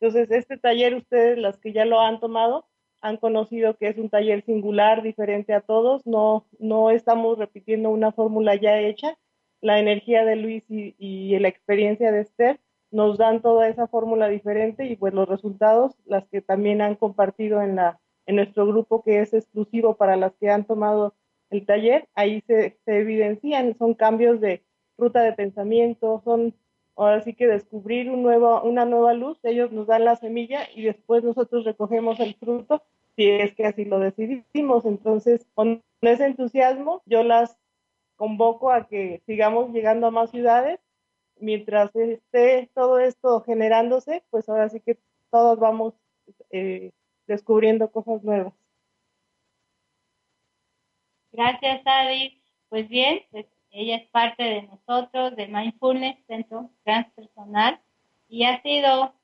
[0.00, 2.66] Entonces, este taller, ustedes, las que ya lo han tomado,
[3.02, 8.12] han conocido que es un taller singular, diferente a todos, no, no estamos repitiendo una
[8.12, 9.18] fórmula ya hecha,
[9.60, 12.60] la energía de Luis y, y la experiencia de Esther
[12.92, 17.62] nos dan toda esa fórmula diferente y pues los resultados, las que también han compartido
[17.62, 21.14] en, la, en nuestro grupo que es exclusivo para las que han tomado
[21.50, 24.62] el taller, ahí se, evidencian, son cambios de
[24.96, 26.54] ruta de pensamiento, son
[26.96, 30.82] ahora sí que descubrir un nuevo, una nueva luz, ellos nos dan la semilla y
[30.82, 32.82] después nosotros recogemos el fruto
[33.16, 34.84] si es que así lo decidimos.
[34.84, 37.58] Entonces, con ese entusiasmo, yo las
[38.16, 40.80] convoco a que sigamos llegando a más ciudades.
[41.38, 44.98] Mientras esté todo esto generándose, pues ahora sí que
[45.30, 45.94] todos vamos
[46.50, 46.92] eh,
[47.26, 48.54] descubriendo cosas nuevas.
[51.32, 52.42] Gracias, Adi.
[52.68, 57.80] Pues bien, pues ella es parte de nosotros, de Mindfulness, Centro Transpersonal,
[58.28, 59.14] y ha sido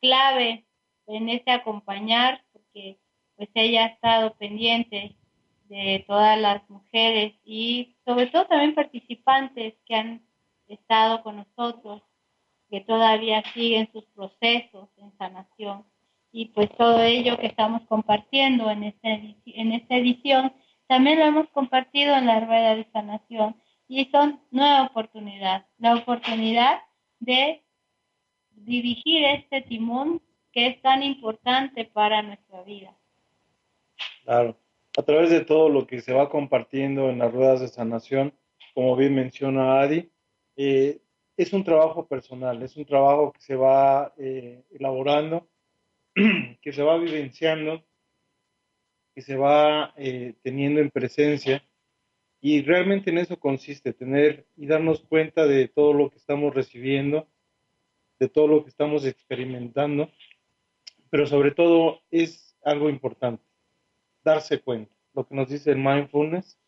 [0.00, 0.64] clave
[1.06, 2.98] en ese acompañar, porque
[3.36, 5.16] pues ella ha estado pendiente
[5.68, 10.22] de todas las mujeres y sobre todo también participantes que han
[10.68, 12.02] estado con nosotros,
[12.70, 15.84] que todavía siguen sus procesos en sanación.
[16.30, 20.52] Y pues todo ello que estamos compartiendo en esta, en esta edición,
[20.86, 23.56] también lo hemos compartido en la rueda de sanación
[23.88, 26.80] y son nueva oportunidad, la oportunidad
[27.20, 27.64] de
[28.50, 30.20] dirigir este timón
[30.52, 32.94] que es tan importante para nuestra vida.
[34.24, 34.58] Claro,
[34.96, 38.34] a través de todo lo que se va compartiendo en las ruedas de sanación,
[38.74, 40.10] como bien menciona Adi,
[40.60, 41.00] eh,
[41.36, 45.48] es un trabajo personal, es un trabajo que se va eh, elaborando,
[46.60, 47.86] que se va vivenciando,
[49.14, 51.64] que se va eh, teniendo en presencia
[52.40, 57.28] y realmente en eso consiste, tener y darnos cuenta de todo lo que estamos recibiendo,
[58.18, 60.10] de todo lo que estamos experimentando,
[61.08, 63.44] pero sobre todo es algo importante,
[64.24, 66.58] darse cuenta, lo que nos dice el mindfulness,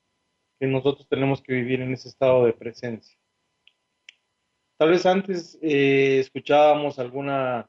[0.60, 3.19] que nosotros tenemos que vivir en ese estado de presencia.
[4.80, 7.68] Tal vez antes eh, escuchábamos alguna,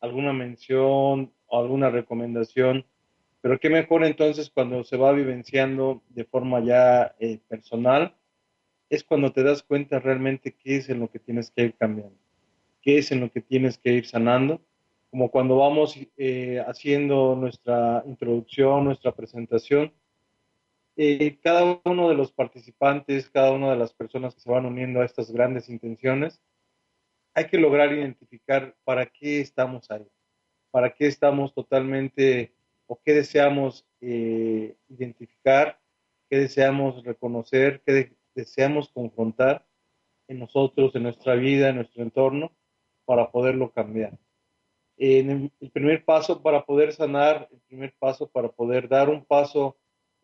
[0.00, 2.84] alguna mención o alguna recomendación
[3.44, 8.16] pero qué mejor entonces cuando se va vivenciando de forma ya eh, personal,
[8.88, 12.16] es cuando te das cuenta realmente qué es en lo que tienes que ir cambiando,
[12.80, 14.62] qué es en lo que tienes que ir sanando,
[15.10, 19.92] como cuando vamos eh, haciendo nuestra introducción, nuestra presentación,
[20.96, 25.00] eh, cada uno de los participantes, cada una de las personas que se van uniendo
[25.00, 26.40] a estas grandes intenciones,
[27.34, 30.06] hay que lograr identificar para qué estamos ahí,
[30.70, 32.54] para qué estamos totalmente
[32.86, 35.78] o qué deseamos eh, identificar
[36.28, 39.64] qué deseamos reconocer, qué deseamos confrontar
[40.28, 42.52] en nosotros, en nuestra vida, en nuestro entorno,
[43.04, 44.18] para poderlo cambiar.
[44.96, 49.76] El primer paso para poder sanar, el primer paso para poder dar un paso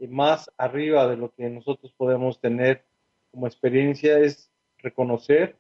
[0.09, 2.85] más arriba de lo que nosotros podemos tener
[3.31, 5.57] como experiencia es reconocer,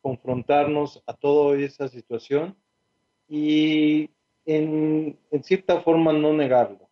[0.00, 2.56] confrontarnos a toda esa situación
[3.28, 4.10] y
[4.46, 6.88] en, cierta forma no negarlo,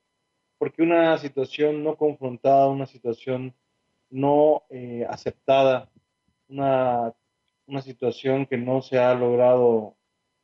[0.58, 3.54] porque una situación no confrontada, una situación
[4.10, 5.90] no eh, aceptada,
[6.48, 7.14] una,
[7.66, 9.96] una, situación que no se ha logrado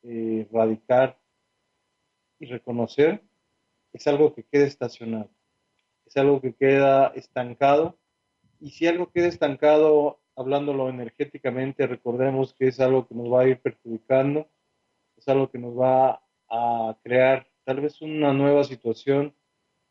[0.03, 1.19] eh, erradicar
[2.41, 3.23] y reconocer,
[3.93, 5.31] es algo que queda estacionado,
[6.13, 7.97] es algo que queda estancado
[8.61, 13.49] y si algo queda estancado, hablándolo energéticamente, recordemos que es algo que nos va a
[13.49, 14.47] ir perjudicando,
[15.17, 19.35] es algo que nos va a crear tal vez una nueva situación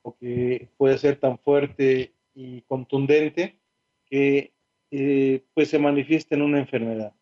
[0.04, 3.60] o que puede ser tan fuerte y contundente
[4.06, 4.54] que
[4.92, 7.16] eh, pues se manifiesta en una enfermedad.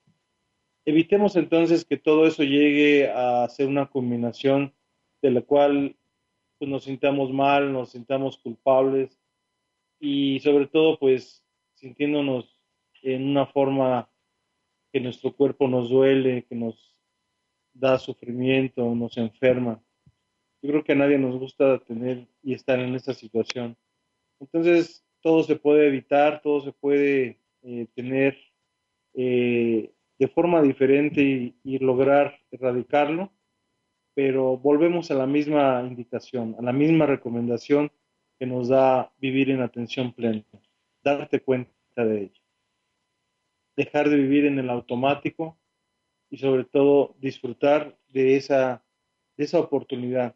[0.83, 4.73] Evitemos entonces que todo eso llegue a ser una combinación
[5.21, 5.95] de la cual
[6.59, 9.17] pues, nos sintamos mal, nos sintamos culpables
[9.99, 11.43] y sobre todo pues
[11.73, 12.59] sintiéndonos
[13.01, 14.09] en una forma
[14.91, 16.99] que nuestro cuerpo nos duele, que nos
[17.73, 19.81] da sufrimiento, nos enferma.
[20.61, 23.77] Yo creo que a nadie nos gusta tener y estar en esta situación.
[24.39, 28.37] Entonces, todo se puede evitar, todo se puede eh, tener
[29.13, 33.31] eh, de forma diferente y, y, lograr erradicarlo,
[34.21, 37.89] pero volvemos a la misma indicación, a la misma recomendación
[38.37, 40.43] que nos da vivir en atención plena,
[41.01, 42.41] darte cuenta de ello.
[43.77, 45.57] Dejar de vivir en el automático
[46.29, 48.83] y sobre todo disfrutar de esa,
[49.37, 50.35] de esa oportunidad.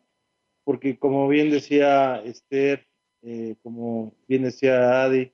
[0.63, 2.87] Porque como bien decía Esther,
[3.21, 5.33] eh, como bien decía Adi,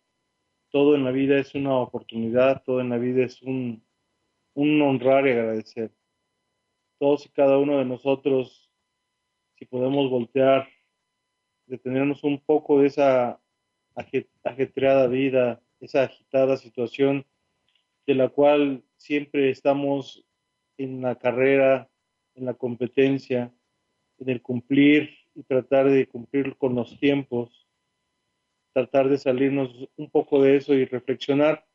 [0.72, 3.84] todo en la vida es una oportunidad, todo en la vida es un,
[4.56, 5.91] un honrar y agradecer.
[7.00, 8.70] Todos y cada uno de nosotros,
[9.58, 10.68] si podemos voltear
[11.70, 13.39] detenernos un poco de esa
[14.43, 17.26] ajetreada vida, esa agitada situación
[18.08, 20.26] de la cual siempre estamos
[20.78, 21.89] en la carrera,
[22.36, 23.54] en la competencia,
[24.18, 27.68] en el cumplir y tratar de cumplir con los tiempos,
[28.74, 31.66] tratar de salirnos un poco de eso y reflexionar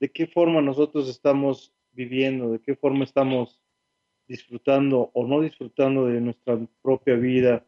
[0.00, 3.62] de qué forma nosotros estamos viviendo, de qué forma estamos
[4.26, 7.64] disfrutando o no disfrutando de nuestra propia vida,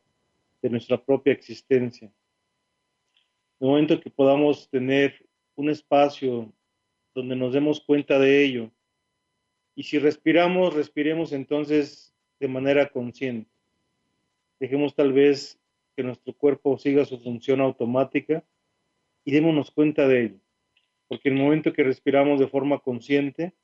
[0.62, 2.06] de nuestra propia existencia.
[2.06, 6.52] En el momento que podamos tener un espacio
[7.14, 8.70] donde nos demos cuenta de ello,
[9.74, 13.50] y si respiramos, respiremos entonces de manera consciente.
[14.58, 15.58] Dejemos tal vez
[15.94, 18.44] que nuestro cuerpo siga su función automática
[19.24, 20.40] y démonos cuenta de ello.
[21.08, 23.54] Porque el momento que respiramos de forma consciente,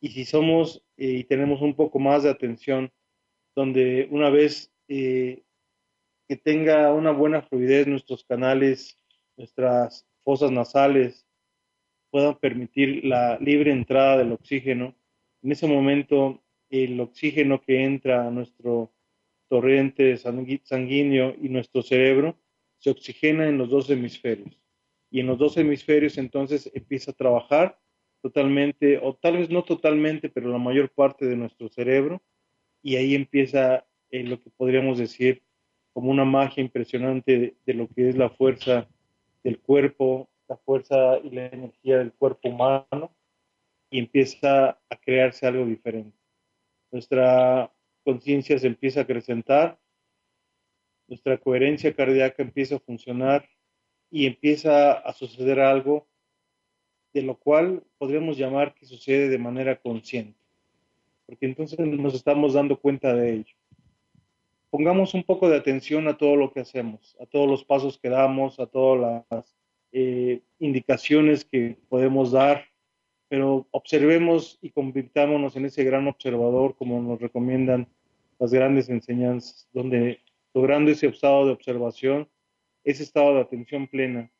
[0.00, 2.92] y si somos eh, y tenemos un poco más de atención,
[3.54, 5.42] donde una vez eh,
[6.28, 8.98] que tenga una buena fluidez nuestros canales,
[9.36, 11.26] nuestras fosas nasales,
[12.10, 14.94] puedan permitir la libre entrada del oxígeno,
[15.42, 18.92] en ese momento el oxígeno que entra a nuestro
[19.48, 22.36] torrente sanguíneo y nuestro cerebro
[22.78, 24.60] se oxigena en los dos hemisferios.
[25.10, 27.78] Y en los dos hemisferios entonces empieza a trabajar
[28.26, 32.20] totalmente, o tal vez no totalmente, pero la mayor parte de nuestro cerebro,
[32.82, 35.44] y ahí empieza eh, lo que podríamos decir
[35.92, 38.88] como una magia impresionante de, lo que es la fuerza
[39.44, 43.14] del cuerpo, la fuerza y la energía del cuerpo humano,
[43.90, 46.18] y empieza a crearse algo diferente.
[46.90, 47.72] Nuestra
[48.02, 49.78] conciencia se empieza a acrecentar,
[51.06, 53.48] nuestra coherencia cardíaca empieza a funcionar
[54.10, 56.08] y empieza a suceder algo
[57.16, 60.38] de lo cual podríamos llamar que sucede de manera consciente,
[61.24, 63.56] porque entonces nos estamos dando cuenta de ello.
[64.70, 68.08] Pongamos un poco de atención a todo lo que hacemos, a todos los pasos que
[68.08, 69.56] damos, a todas las
[69.92, 72.66] eh, indicaciones que podemos dar
[73.28, 77.88] pero observemos y convirtámonos en ese gran observador como nos recomiendan
[78.38, 80.20] las grandes enseñanzas, donde
[80.54, 82.28] logrando ese estado de observación,
[82.84, 84.30] ese estado de atención plena,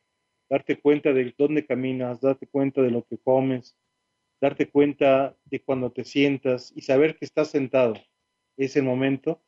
[0.49, 3.77] darte cuenta de dónde caminas, darte cuenta de lo que comes,
[4.39, 7.95] darte cuenta de cuando te sientas y saber que estás sentado.
[8.55, 9.41] Es el momento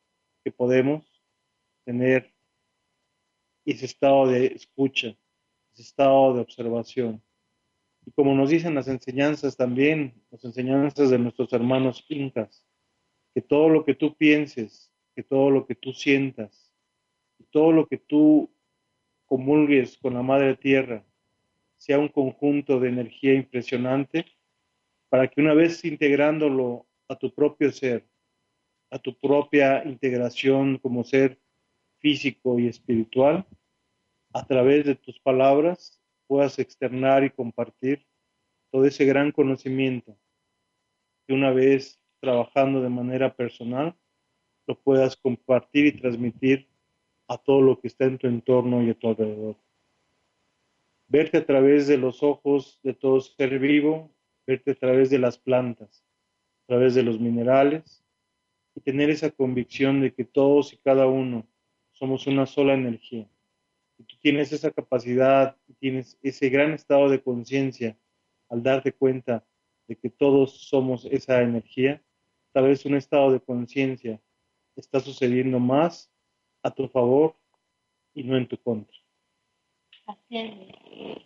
[0.43, 1.05] que podemos
[1.85, 2.33] tener
[3.65, 5.15] ese estado de escucha,
[5.73, 7.23] ese estado de observación.
[8.05, 12.65] Y como nos dicen las enseñanzas también, las enseñanzas de nuestros hermanos incas,
[13.33, 16.71] que todo lo que tú pienses, que todo lo que tú sientas,
[17.51, 18.49] todo lo que tú
[19.29, 21.05] comulgues con la Madre Tierra,
[21.77, 24.25] sea un conjunto de energía impresionante
[25.07, 28.05] para que una vez integrándolo a tu propio ser,
[28.91, 31.39] a tu propia integración como ser
[31.99, 33.45] físico y espiritual,
[34.33, 38.05] a través de tus palabras puedas externar y compartir
[38.71, 40.17] todo ese gran conocimiento
[41.27, 43.95] que una vez trabajando de manera personal
[44.67, 46.68] lo puedas compartir y transmitir
[47.29, 49.55] a todo lo que está en tu entorno y a tu alrededor.
[51.07, 54.11] Verte a través de los ojos de todo ser vivo,
[54.47, 56.03] verte a través de las plantas,
[56.63, 58.03] a través de los minerales
[58.75, 61.45] y tener esa convicción de que todos y cada uno
[61.91, 63.29] somos una sola energía.
[63.99, 67.95] Y tú tienes esa capacidad, tienes ese gran estado de conciencia
[68.49, 69.45] al darte cuenta
[69.87, 72.01] de que todos somos esa energía,
[72.53, 74.19] tal vez un estado de conciencia
[74.75, 76.11] está sucediendo más
[76.63, 77.35] a tu favor
[78.13, 78.97] y no en tu contra.
[80.07, 81.17] Así es.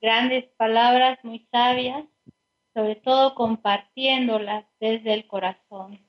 [0.00, 2.04] Grandes palabras muy sabias,
[2.74, 6.00] sobre todo compartiéndolas desde el corazón,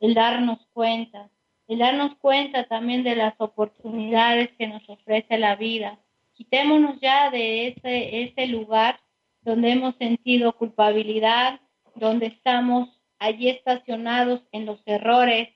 [0.00, 1.30] el darnos cuenta,
[1.68, 6.00] el darnos cuenta también de las oportunidades que nos ofrece la vida.
[6.32, 8.98] Quitémonos ya de ese, ese lugar
[9.42, 11.60] donde hemos sentido culpabilidad,
[11.94, 12.88] donde estamos
[13.18, 15.48] allí estacionados en los errores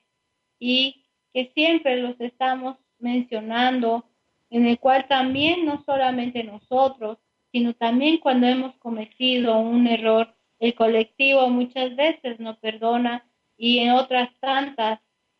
[0.59, 1.02] y
[1.33, 4.05] que siempre los estamos mencionando,
[4.49, 7.17] en el cual también no solamente nosotros,
[7.51, 13.25] sino también cuando hemos cometido un error, el colectivo muchas veces no perdona
[13.57, 14.99] y en otras tantas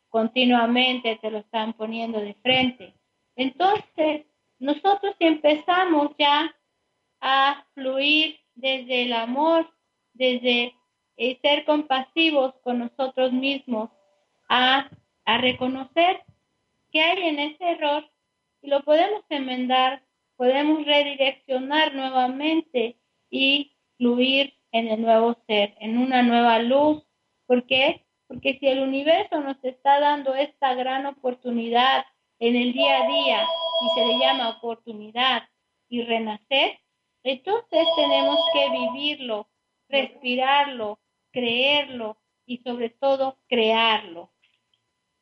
[0.10, 2.94] continuamente te lo están poniendo de frente.
[3.36, 4.26] Entonces,
[4.60, 6.56] nosotros empezamos ya
[7.20, 9.70] a fluir desde el amor,
[10.14, 10.76] desde
[11.18, 13.89] el ser compasivos con nosotros mismos,
[14.50, 14.89] a,
[15.26, 16.24] a reconocer
[16.92, 18.10] que hay en ese error
[18.62, 20.04] y lo podemos enmendar,
[20.36, 22.98] podemos redireccionar nuevamente
[23.30, 27.04] y fluir en el nuevo ser, en una nueva luz.
[27.46, 28.06] ¿Por qué?
[28.28, 32.06] Porque si el universo nos está dando esta gran oportunidad
[32.40, 33.48] en el día a día
[33.82, 35.44] y se le llama oportunidad
[35.88, 36.80] y renacer,
[37.24, 39.48] entonces tenemos que vivirlo,
[39.88, 41.00] respirarlo,
[41.32, 44.33] creerlo y sobre todo crearlo.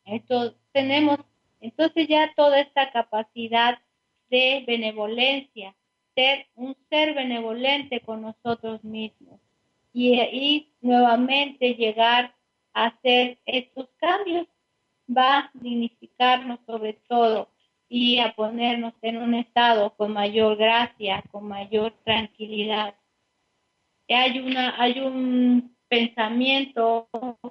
[0.06, 1.20] Entonces tenemos
[1.62, 3.80] entonces ya toda esta capacidad
[4.30, 5.76] de benevolencia,
[6.16, 9.39] ser un ser benevolente con nosotros mismos
[9.93, 12.34] y, y nuevamente llegar
[12.74, 14.47] a hacer estos cambios
[15.08, 17.49] va a dignificarnos sobre todo
[17.88, 22.95] y a ponernos en un estado con mayor gracia, con mayor tranquilidad.
[24.08, 27.08] Hay, una, hay un pensamiento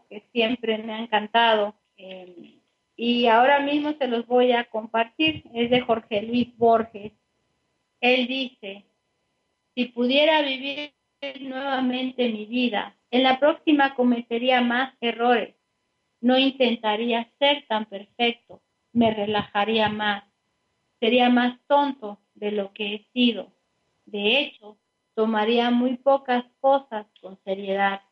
[0.09, 1.75] que siempre me ha encantado
[2.11, 2.61] eh,
[2.97, 5.45] y ahora mismo se los voy a compartir.
[5.55, 7.13] Es de Jorge Luis Borges.
[8.01, 8.85] Él dice,
[9.75, 10.93] si pudiera vivir
[11.41, 15.55] nuevamente mi vida, en la próxima cometería más errores.
[16.21, 20.25] No intentaría ser tan perfecto, me relajaría más
[21.01, 23.51] sería más tonto de lo que he sido.
[24.05, 24.79] De hecho,
[25.15, 28.03] tomaría muy pocas cosas con seriedad.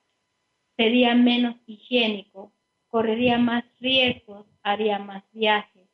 [0.76, 2.52] Sería menos higiénico,
[2.88, 5.88] correría más riesgos, haría más viajes.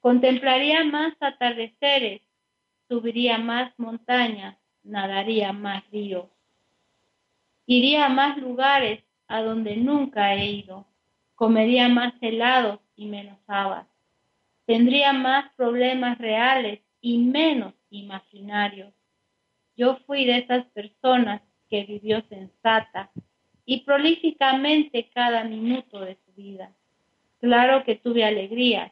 [0.00, 2.22] Contemplaría más atardeceres,
[2.88, 6.26] subiría más montañas, nadaría más ríos.
[7.66, 10.86] Iría a más lugares a donde nunca he ido.
[11.34, 13.86] Comería más helados y menos habas
[14.68, 18.92] tendría más problemas reales y menos imaginarios.
[19.78, 23.10] Yo fui de esas personas que vivió sensata
[23.70, 26.72] y prolíficamente cada minuto de su vida.
[27.38, 28.90] Claro que tuve alegrías,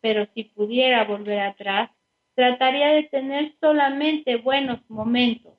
[0.00, 1.92] pero si pudiera volver atrás,
[2.34, 5.54] trataría de tener solamente buenos momentos.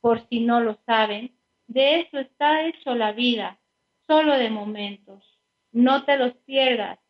[0.00, 1.32] Por si no lo saben,
[1.66, 3.58] de eso está hecho la vida,
[4.06, 5.24] solo de momentos.
[5.72, 7.00] No te los pierdas,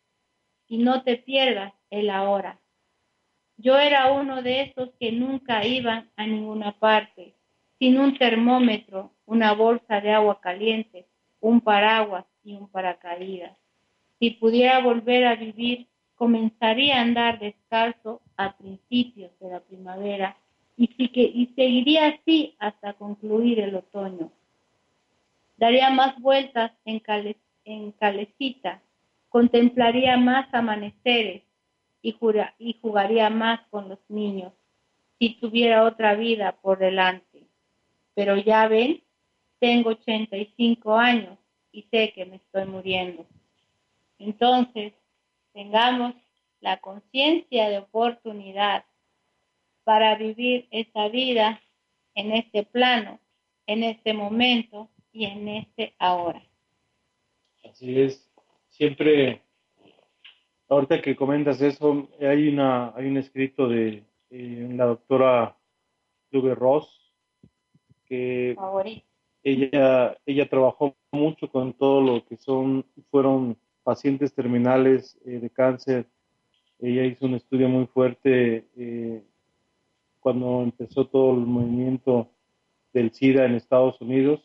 [0.66, 2.58] y no te pierdas el ahora.
[3.58, 7.34] Yo era uno de esos que nunca iban a ninguna parte,
[7.78, 11.06] sin un termómetro, una bolsa de agua caliente,
[11.40, 13.56] un paraguas y un paracaídas.
[14.18, 20.36] Si pudiera volver a vivir, comenzaría a andar descalzo a principios de la primavera
[20.76, 24.32] y, y seguiría así hasta concluir el otoño.
[25.56, 27.00] Daría más vueltas en,
[27.64, 28.82] en calecita
[29.28, 31.42] contemplaría más amaneceres
[32.02, 32.16] y,
[32.58, 34.52] y jugaría más con los niños
[35.20, 37.44] si tuviera otra vida por delante.
[38.14, 39.02] Pero ya ven,
[39.60, 41.38] tengo 85 años
[41.70, 43.26] y sé que me estoy muriendo.
[44.18, 44.92] Entonces,
[45.52, 46.14] tengamos
[46.60, 48.84] la conciencia de oportunidad
[49.84, 51.60] para vivir esta vida
[52.14, 53.20] en este plano,
[53.66, 56.42] en este momento y en este ahora.
[57.64, 58.30] Así es.
[58.68, 59.42] Siempre,
[60.68, 65.56] ahorita que comentas eso, hay, una, hay un escrito de eh, la doctora
[66.30, 67.12] Lube Ross,
[68.06, 68.56] que
[69.42, 76.06] ella, ella trabajó mucho con todo lo que son, fueron pacientes terminales eh, de cáncer.
[76.78, 79.22] Ella hizo un estudio muy fuerte eh,
[80.20, 82.30] cuando empezó todo el movimiento
[82.92, 84.40] del SIDA en Estados Unidos.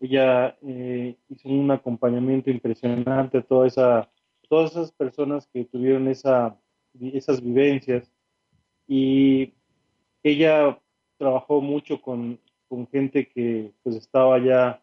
[0.00, 4.10] Ella eh, hizo un acompañamiento impresionante a toda esa,
[4.48, 6.56] todas esas personas que tuvieron esa,
[7.00, 8.12] esas vivencias
[8.88, 9.54] y
[10.22, 10.78] ella
[11.18, 12.38] trabajó mucho con,
[12.72, 14.82] con gente que pues estaba ya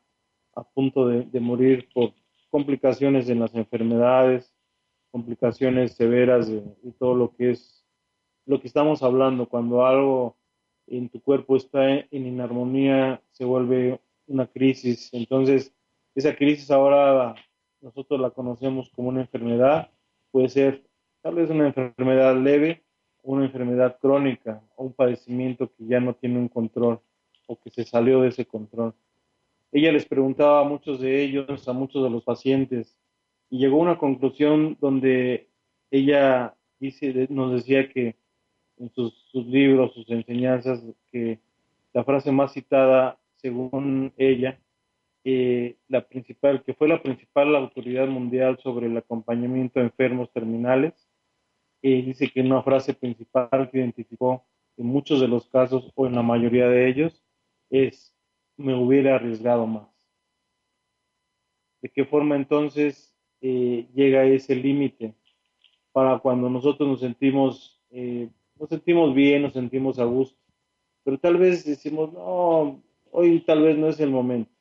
[0.54, 2.14] a punto de, de morir por
[2.52, 4.54] complicaciones en las enfermedades,
[5.10, 6.62] complicaciones severas de,
[7.00, 7.84] todo lo que es
[8.46, 9.50] lo que estamos hablando.
[9.50, 10.38] Cuando algo
[10.86, 15.10] en tu cuerpo está en, inarmonía, se vuelve una crisis.
[15.12, 15.74] Entonces,
[16.14, 17.34] esa crisis ahora
[17.82, 19.90] nosotros la conocemos como una enfermedad.
[20.30, 20.84] Puede ser
[21.24, 22.84] tal vez una enfermedad leve,
[23.24, 27.02] una enfermedad crónica o un padecimiento que ya no tiene un control
[27.50, 28.94] o que se salió de ese control.
[29.72, 32.96] Ella les preguntaba a muchos de ellos, a muchos de los pacientes,
[33.50, 35.50] y llegó a una conclusión donde
[35.90, 38.16] ella dice, nos decía que
[38.78, 40.82] en sus, libros, sus enseñanzas,
[41.12, 41.40] que
[41.92, 44.60] la frase más citada, según ella,
[45.24, 50.94] eh, la principal, que fue la principal autoridad mundial sobre el acompañamiento a enfermos terminales,
[51.82, 54.44] eh, dice que una frase principal que identificó
[54.78, 57.24] en muchos de los casos o en la mayoría de ellos
[57.70, 58.14] es
[58.58, 59.88] me hubiera arriesgado más.
[61.82, 65.16] ¿De qué forma entonces eh, llega ese límite
[65.94, 70.38] para cuando nosotros nos sentimos, eh, nos sentimos bien, nos sentimos a gusto?
[71.04, 74.52] Pero tal vez decimos, no, hoy tal vez no es el momento,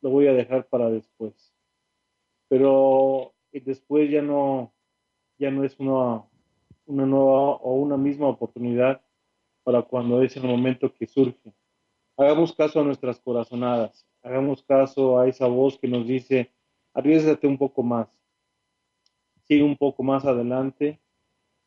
[0.00, 1.54] lo voy a dejar para después.
[2.48, 4.72] Pero después ya no,
[5.38, 6.24] ya no es una
[6.86, 9.00] nueva o una misma oportunidad
[9.62, 11.52] para cuando es el momento que surge.
[12.18, 16.50] Hagamos caso a nuestras corazonadas, hagamos caso a esa voz que nos dice,
[16.92, 18.08] arriesgate un poco más,
[19.44, 20.98] sigue un poco más adelante,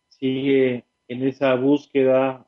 [0.09, 2.45] sigue en esa búsqueda,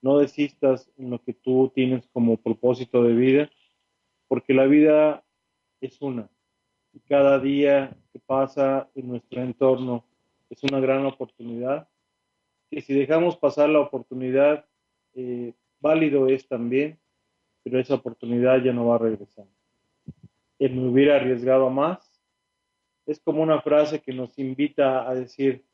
[0.00, 3.50] no desistas en lo que tú tienes como propósito de vida,
[4.26, 5.22] porque la vida
[5.82, 6.30] es una,
[6.94, 10.02] y cada día que pasa en nuestro entorno
[10.48, 11.90] es una gran oportunidad,
[12.70, 14.64] que si dejamos pasar la oportunidad,
[15.12, 16.98] eh, válido es también
[17.68, 19.44] pero esa oportunidad ya no va a regresar.
[20.58, 21.98] El me hubiera arriesgado más
[23.04, 25.64] es como una frase que nos invita a decir,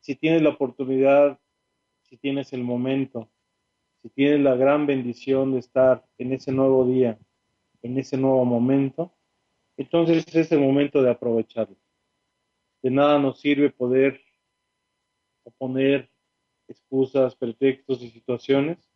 [0.00, 1.38] si tienes la oportunidad,
[2.02, 3.28] si tienes el momento,
[4.02, 7.18] si tienes la gran bendición de estar en ese nuevo día,
[7.82, 9.12] en ese nuevo momento,
[9.76, 11.76] entonces es el momento de aprovecharlo.
[12.82, 14.20] De nada nos sirve poder
[15.44, 16.10] oponer
[16.66, 18.90] excusas, pretextos y situaciones,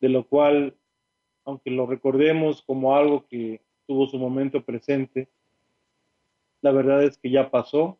[0.00, 0.76] de lo cual
[1.44, 5.28] aunque lo recordemos como algo que tuvo su momento presente,
[6.62, 7.98] la verdad es que ya pasó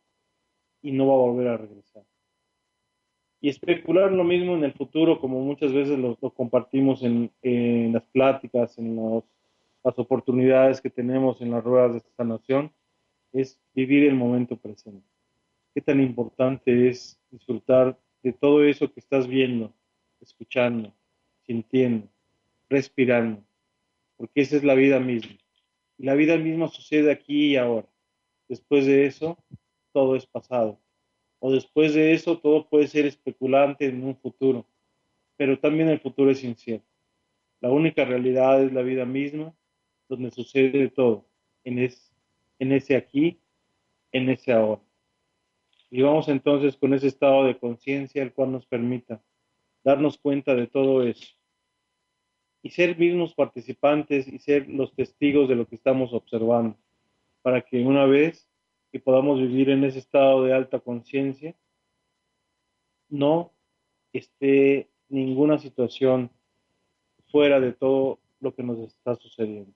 [0.81, 2.05] y no va a volver a regresar.
[3.41, 7.31] Y especular lo mismo en el futuro, como muchas veces lo, compartimos en,
[7.93, 9.23] las pláticas, en
[9.83, 12.73] las oportunidades que tenemos en las ruedas de esta nación,
[13.33, 15.07] es vivir el momento presente.
[15.75, 19.75] Qué tan importante es disfrutar de todo eso que estás viendo,
[20.23, 20.95] escuchando,
[21.43, 22.09] sintiendo
[22.75, 23.41] respirando,
[24.17, 25.37] porque esa es la vida misma.
[25.97, 27.89] La vida misma sucede aquí y ahora.
[28.49, 29.39] Después de eso,
[29.93, 30.81] todo es pasado.
[31.39, 34.67] O después de eso, todo puede ser especulante en un futuro.
[35.37, 36.89] Pero también el futuro es incierto.
[37.61, 39.55] La única realidad es la vida misma,
[40.09, 41.25] donde sucede todo,
[41.63, 41.79] en,
[42.59, 43.41] en ese aquí,
[44.11, 44.83] en ese ahora.
[45.91, 49.23] Y vamos entonces con ese estado de conciencia, el cual nos permita
[49.85, 51.37] darnos cuenta de todo eso
[52.65, 56.79] y ser mismos participantes y ser los testigos de lo que estamos observando,
[57.43, 58.49] para que una vez
[58.91, 61.55] que podamos vivir en ese estado de alta conciencia,
[63.11, 63.53] no
[64.15, 66.31] esté ninguna situación
[67.27, 69.71] fuera de todo lo que nos está sucediendo.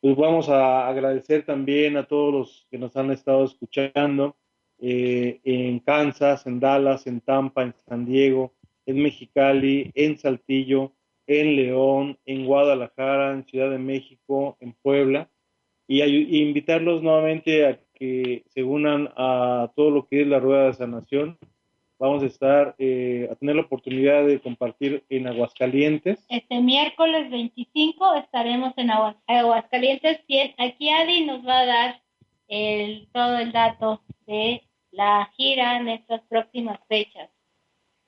[0.00, 4.36] Pues vamos a agradecer también a todos los que nos han estado escuchando
[4.78, 8.52] eh, en Kansas, en Dallas, en Tampa, en San Diego,
[8.86, 10.92] en Mexicali, en Saltillo,
[11.26, 15.28] en León, en Guadalajara, en Ciudad de México, en Puebla,
[15.86, 16.02] y,
[16.42, 21.38] invitarlos nuevamente a que se unan a todo lo que es la Rueda de Sanación.
[21.98, 26.26] vamos a estar eh, a tener la oportunidad de compartir en Aguascalientes.
[26.28, 32.02] Este miércoles 25 estaremos en Aguascalientes y aquí Adi nos va a dar
[32.48, 37.30] el, todo el dato de la gira en estas próximas fechas.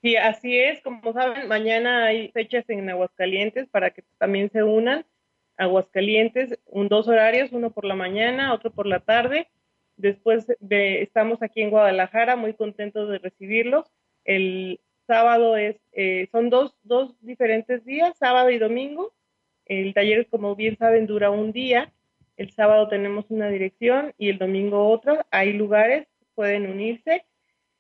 [0.02, 0.80] Sí, así es.
[0.82, 5.04] Como saben, mañana hay fechas en Aguascalientes para que también se unan.
[5.56, 9.48] Aguascalientes, un, dos horarios, uno por la mañana, otro por la tarde.
[9.96, 13.90] Después de, estamos aquí en Guadalajara, muy contentos de recibirlos.
[14.24, 19.14] El sábado es, eh, son dos, dos diferentes días, sábado y domingo.
[19.64, 21.92] El taller, como bien saben, dura un día.
[22.36, 25.26] El sábado tenemos una dirección y el domingo otra.
[25.30, 27.24] Hay lugares, pueden unirse.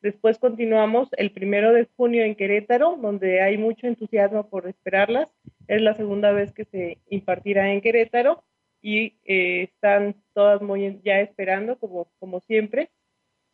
[0.06, 5.26] Después continuamos el primero de junio en Querétaro, donde hay mucho entusiasmo por esperarlas.
[5.66, 8.44] Es la segunda vez que se impartirá en Querétaro
[8.80, 12.88] y eh, están todas muy ya esperando, como, como siempre.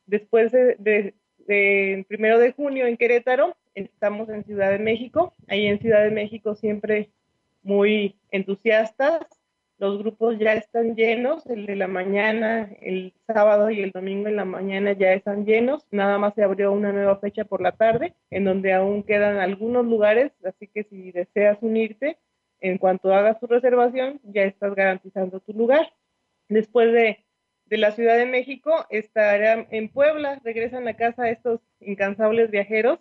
[0.04, 1.14] Después de,
[2.06, 5.32] primero de junio en Querétaro, estamos en Ciudad de México.
[5.48, 7.12] Ahí en Ciudad de México siempre
[7.62, 9.22] muy entusiastas.
[9.82, 14.36] Los grupos ya están llenos, el de la mañana, el sábado y el domingo en
[14.36, 15.88] la mañana ya están llenos.
[15.90, 19.84] Nada más se abrió una nueva fecha por la tarde, en donde aún quedan algunos
[19.84, 22.16] lugares, así que si deseas unirte,
[22.60, 25.92] en cuanto hagas tu reservación, ya estás garantizando tu lugar.
[26.48, 27.24] Después de,
[27.66, 33.00] la Ciudad de México, estarán en Puebla, regresan a casa estos incansables viajeros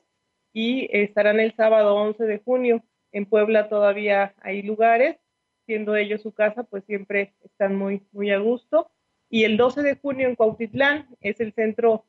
[0.51, 2.84] y estarán el sábado 11 de junio.
[3.11, 5.17] En Puebla todavía hay lugares,
[5.66, 8.89] siendo ellos su casa, pues siempre están muy, muy a gusto.
[9.30, 12.05] Y el 12 de junio en Cuautitlán es el centro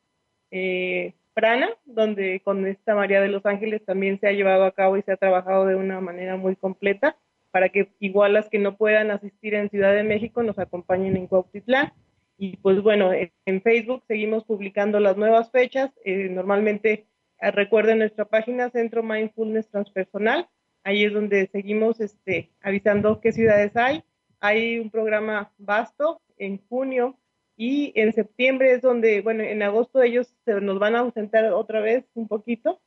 [0.51, 4.97] eh, Prana, donde con esta María de los Ángeles también se ha llevado a cabo
[4.97, 7.17] y se ha trabajado de una manera muy completa
[7.51, 11.27] para que igual las que no puedan asistir en Ciudad de México nos acompañen en
[11.27, 11.93] Cuautitlán.
[12.39, 15.91] Y pues bueno, en Facebook seguimos publicando las nuevas fechas.
[16.05, 17.07] Eh, normalmente
[17.41, 20.49] eh, recuerden nuestra página Centro Mindfulness Transpersonal.
[20.85, 24.03] Ahí es donde seguimos este, avisando qué ciudades hay.
[24.41, 27.19] Hay un programa vasto en junio
[27.57, 31.81] y en septiembre es donde, bueno, en agosto ellos se nos van a ausentar otra
[31.81, 32.81] vez un poquito.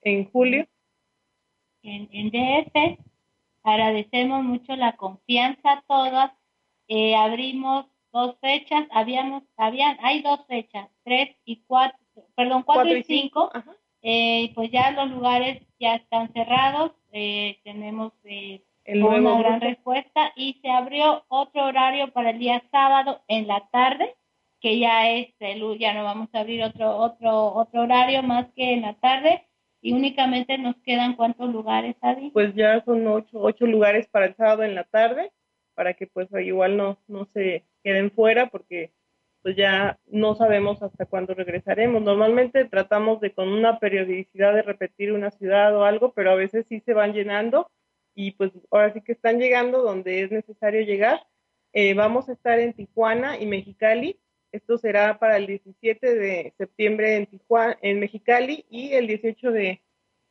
[0.00, 0.66] En julio.
[1.82, 2.98] En, en DF
[3.64, 6.32] Agradecemos mucho la confianza a todas.
[6.88, 11.98] Eh, abrimos dos fechas, habíamos, habían, hay dos fechas, tres y cuatro,
[12.34, 13.50] perdón, cuatro, y cinco.
[14.02, 18.12] Eh, pues ya los lugares ya están cerrados, eh, tenemos
[18.86, 24.16] una gran respuesta y se abrió otro horario para el día sábado en la tarde,
[24.60, 25.28] que ya es,
[25.78, 29.46] ya no vamos a abrir otro, otro, otro horario más que en la tarde
[29.80, 32.30] y únicamente nos quedan cuántos lugares, Adi?
[32.30, 35.32] Pues ya son ocho, ocho lugares para el sábado en la tarde,
[35.74, 38.92] para que pues igual no, no se queden fuera porque
[39.42, 42.02] pues ya no sabemos hasta cuándo regresaremos.
[42.02, 46.66] Normalmente tratamos de con una periodicidad de repetir una ciudad o algo, pero a veces
[46.68, 47.70] sí se van llenando
[48.14, 51.26] y pues ahora sí que están llegando donde es necesario llegar.
[51.72, 54.18] Eh, vamos a estar en Tijuana y Mexicali
[54.52, 59.80] esto será para el 17 de septiembre en Tijuana, en Mexicali y el 18 de,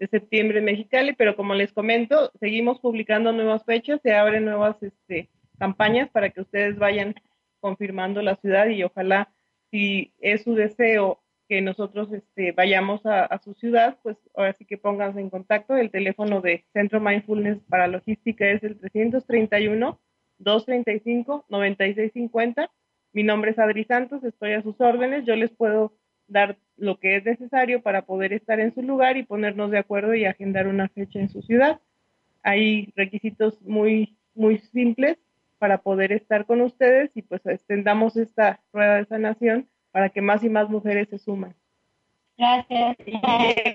[0.09, 5.29] septiembre en Mexicali, pero como les comento, seguimos publicando nuevas fechas, se abren nuevas este,
[5.59, 7.13] campañas para que ustedes vayan
[7.61, 9.31] confirmando la ciudad y ojalá
[9.71, 14.65] si es su deseo que nosotros este, vayamos a, a, su ciudad, pues ahora sí
[14.65, 15.77] que pónganse en contacto.
[15.77, 19.99] El teléfono de Centro Mindfulness para Logística es el 331
[20.39, 22.69] 235 9650
[23.13, 25.93] mi nombre es Adri Santos, estoy a sus órdenes, yo les puedo
[26.27, 30.15] dar lo que es necesario para poder estar en su lugar y ponernos de acuerdo
[30.15, 31.81] y agendar una fecha en su ciudad.
[32.41, 35.17] Hay requisitos muy, muy simples
[35.61, 40.43] para poder estar con ustedes y pues extendamos esta rueda de sanación para que más
[40.43, 41.53] y más mujeres se suman.
[42.35, 42.97] Gracias.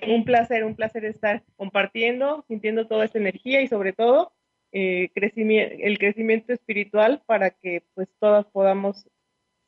[0.09, 4.33] Un placer, un placer estar compartiendo, sintiendo toda esta energía y sobre todo
[4.73, 9.09] eh, crecimiento, el crecimiento espiritual para que pues todas podamos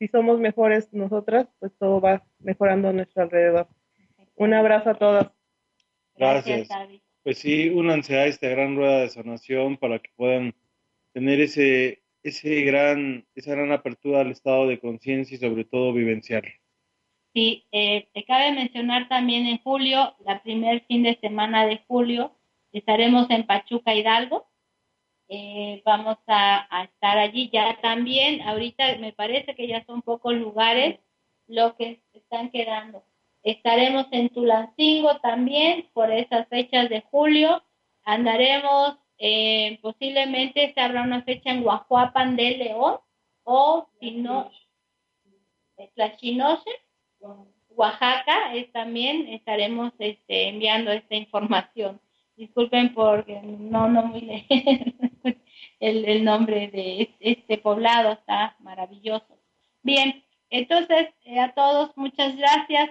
[0.00, 3.68] si somos mejores nosotras, pues todo va mejorando a nuestro alrededor.
[4.34, 5.28] Un abrazo a todas.
[6.16, 6.68] Gracias.
[7.22, 10.52] Pues sí, únanse a esta gran rueda de sanación para que puedan
[11.12, 16.50] tener ese, ese gran, esa gran apertura al estado de conciencia y sobre todo vivenciarlo.
[17.34, 22.32] Sí, eh, te cabe mencionar también en julio, la primer fin de semana de julio,
[22.72, 24.48] estaremos en Pachuca Hidalgo,
[25.30, 28.40] eh, vamos a, estar allí ya también.
[28.42, 30.98] Ahorita me parece que ya son pocos lugares
[31.46, 33.04] lo que están quedando.
[33.42, 37.62] Estaremos en Tulancingo también por esas fechas de julio.
[38.04, 42.98] Andaremos, eh, posiblemente se habrá una fecha en Guajuapan de León
[43.44, 44.50] o si no,
[45.94, 46.70] Tlachinoche,
[47.70, 52.00] Oaxaca también estaremos este, enviando esta información.
[52.36, 54.46] Disculpen porque no, no muy
[55.80, 59.38] el, el nombre de este poblado, está maravilloso.
[59.82, 62.90] Bien, entonces eh, a todos muchas gracias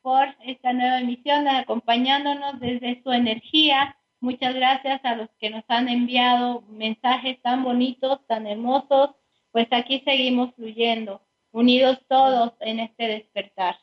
[0.00, 3.96] por esta nueva emisión, acompañándonos desde su energía.
[4.22, 9.10] Muchas gracias a los que nos han enviado mensajes tan bonitos, tan hermosos.
[9.50, 11.20] Pues aquí seguimos fluyendo,
[11.50, 13.74] unidos todos en este despertar.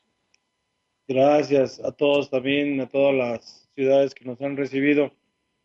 [1.10, 5.12] Gracias a todos también, a todas las ciudades que nos han recibido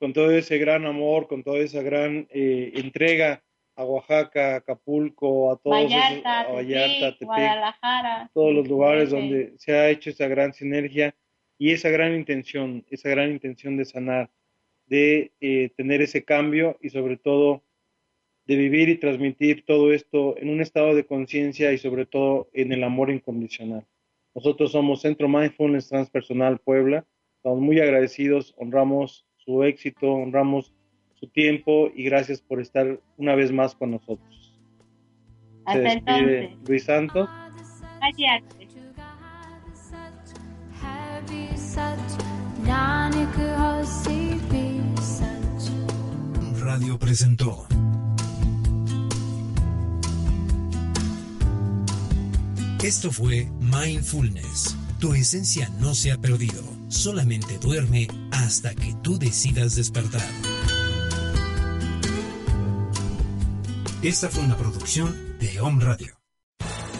[0.00, 3.44] con todo ese gran amor, con toda esa gran eh, entrega
[3.76, 9.88] a Oaxaca, Acapulco, a todos Vallarta, a Vallarta, Guadalajara, todos los lugares donde se ha
[9.88, 11.14] hecho esa gran sinergia
[11.58, 14.30] y esa gran intención, esa gran intención de sanar,
[14.86, 17.62] de eh, tener ese cambio y sobre todo
[18.46, 22.72] de vivir y transmitir todo esto en un estado de conciencia y sobre todo en
[22.72, 23.86] el amor incondicional.
[24.34, 27.06] Nosotros somos Centro Mindfulness Transpersonal Puebla.
[27.36, 30.74] Estamos muy agradecidos, honramos su éxito, honramos
[31.14, 34.58] su tiempo y gracias por estar una vez más con nosotros.
[35.72, 37.28] Se despide Luis Santos.
[46.64, 47.66] Radio presentó
[52.82, 54.74] Esto fue Mindfulness.
[54.98, 60.26] Tu esencia no se ha perdido, solamente duerme hasta que tú decidas despertar.
[64.02, 66.23] Esta fue una producción de Home Radio.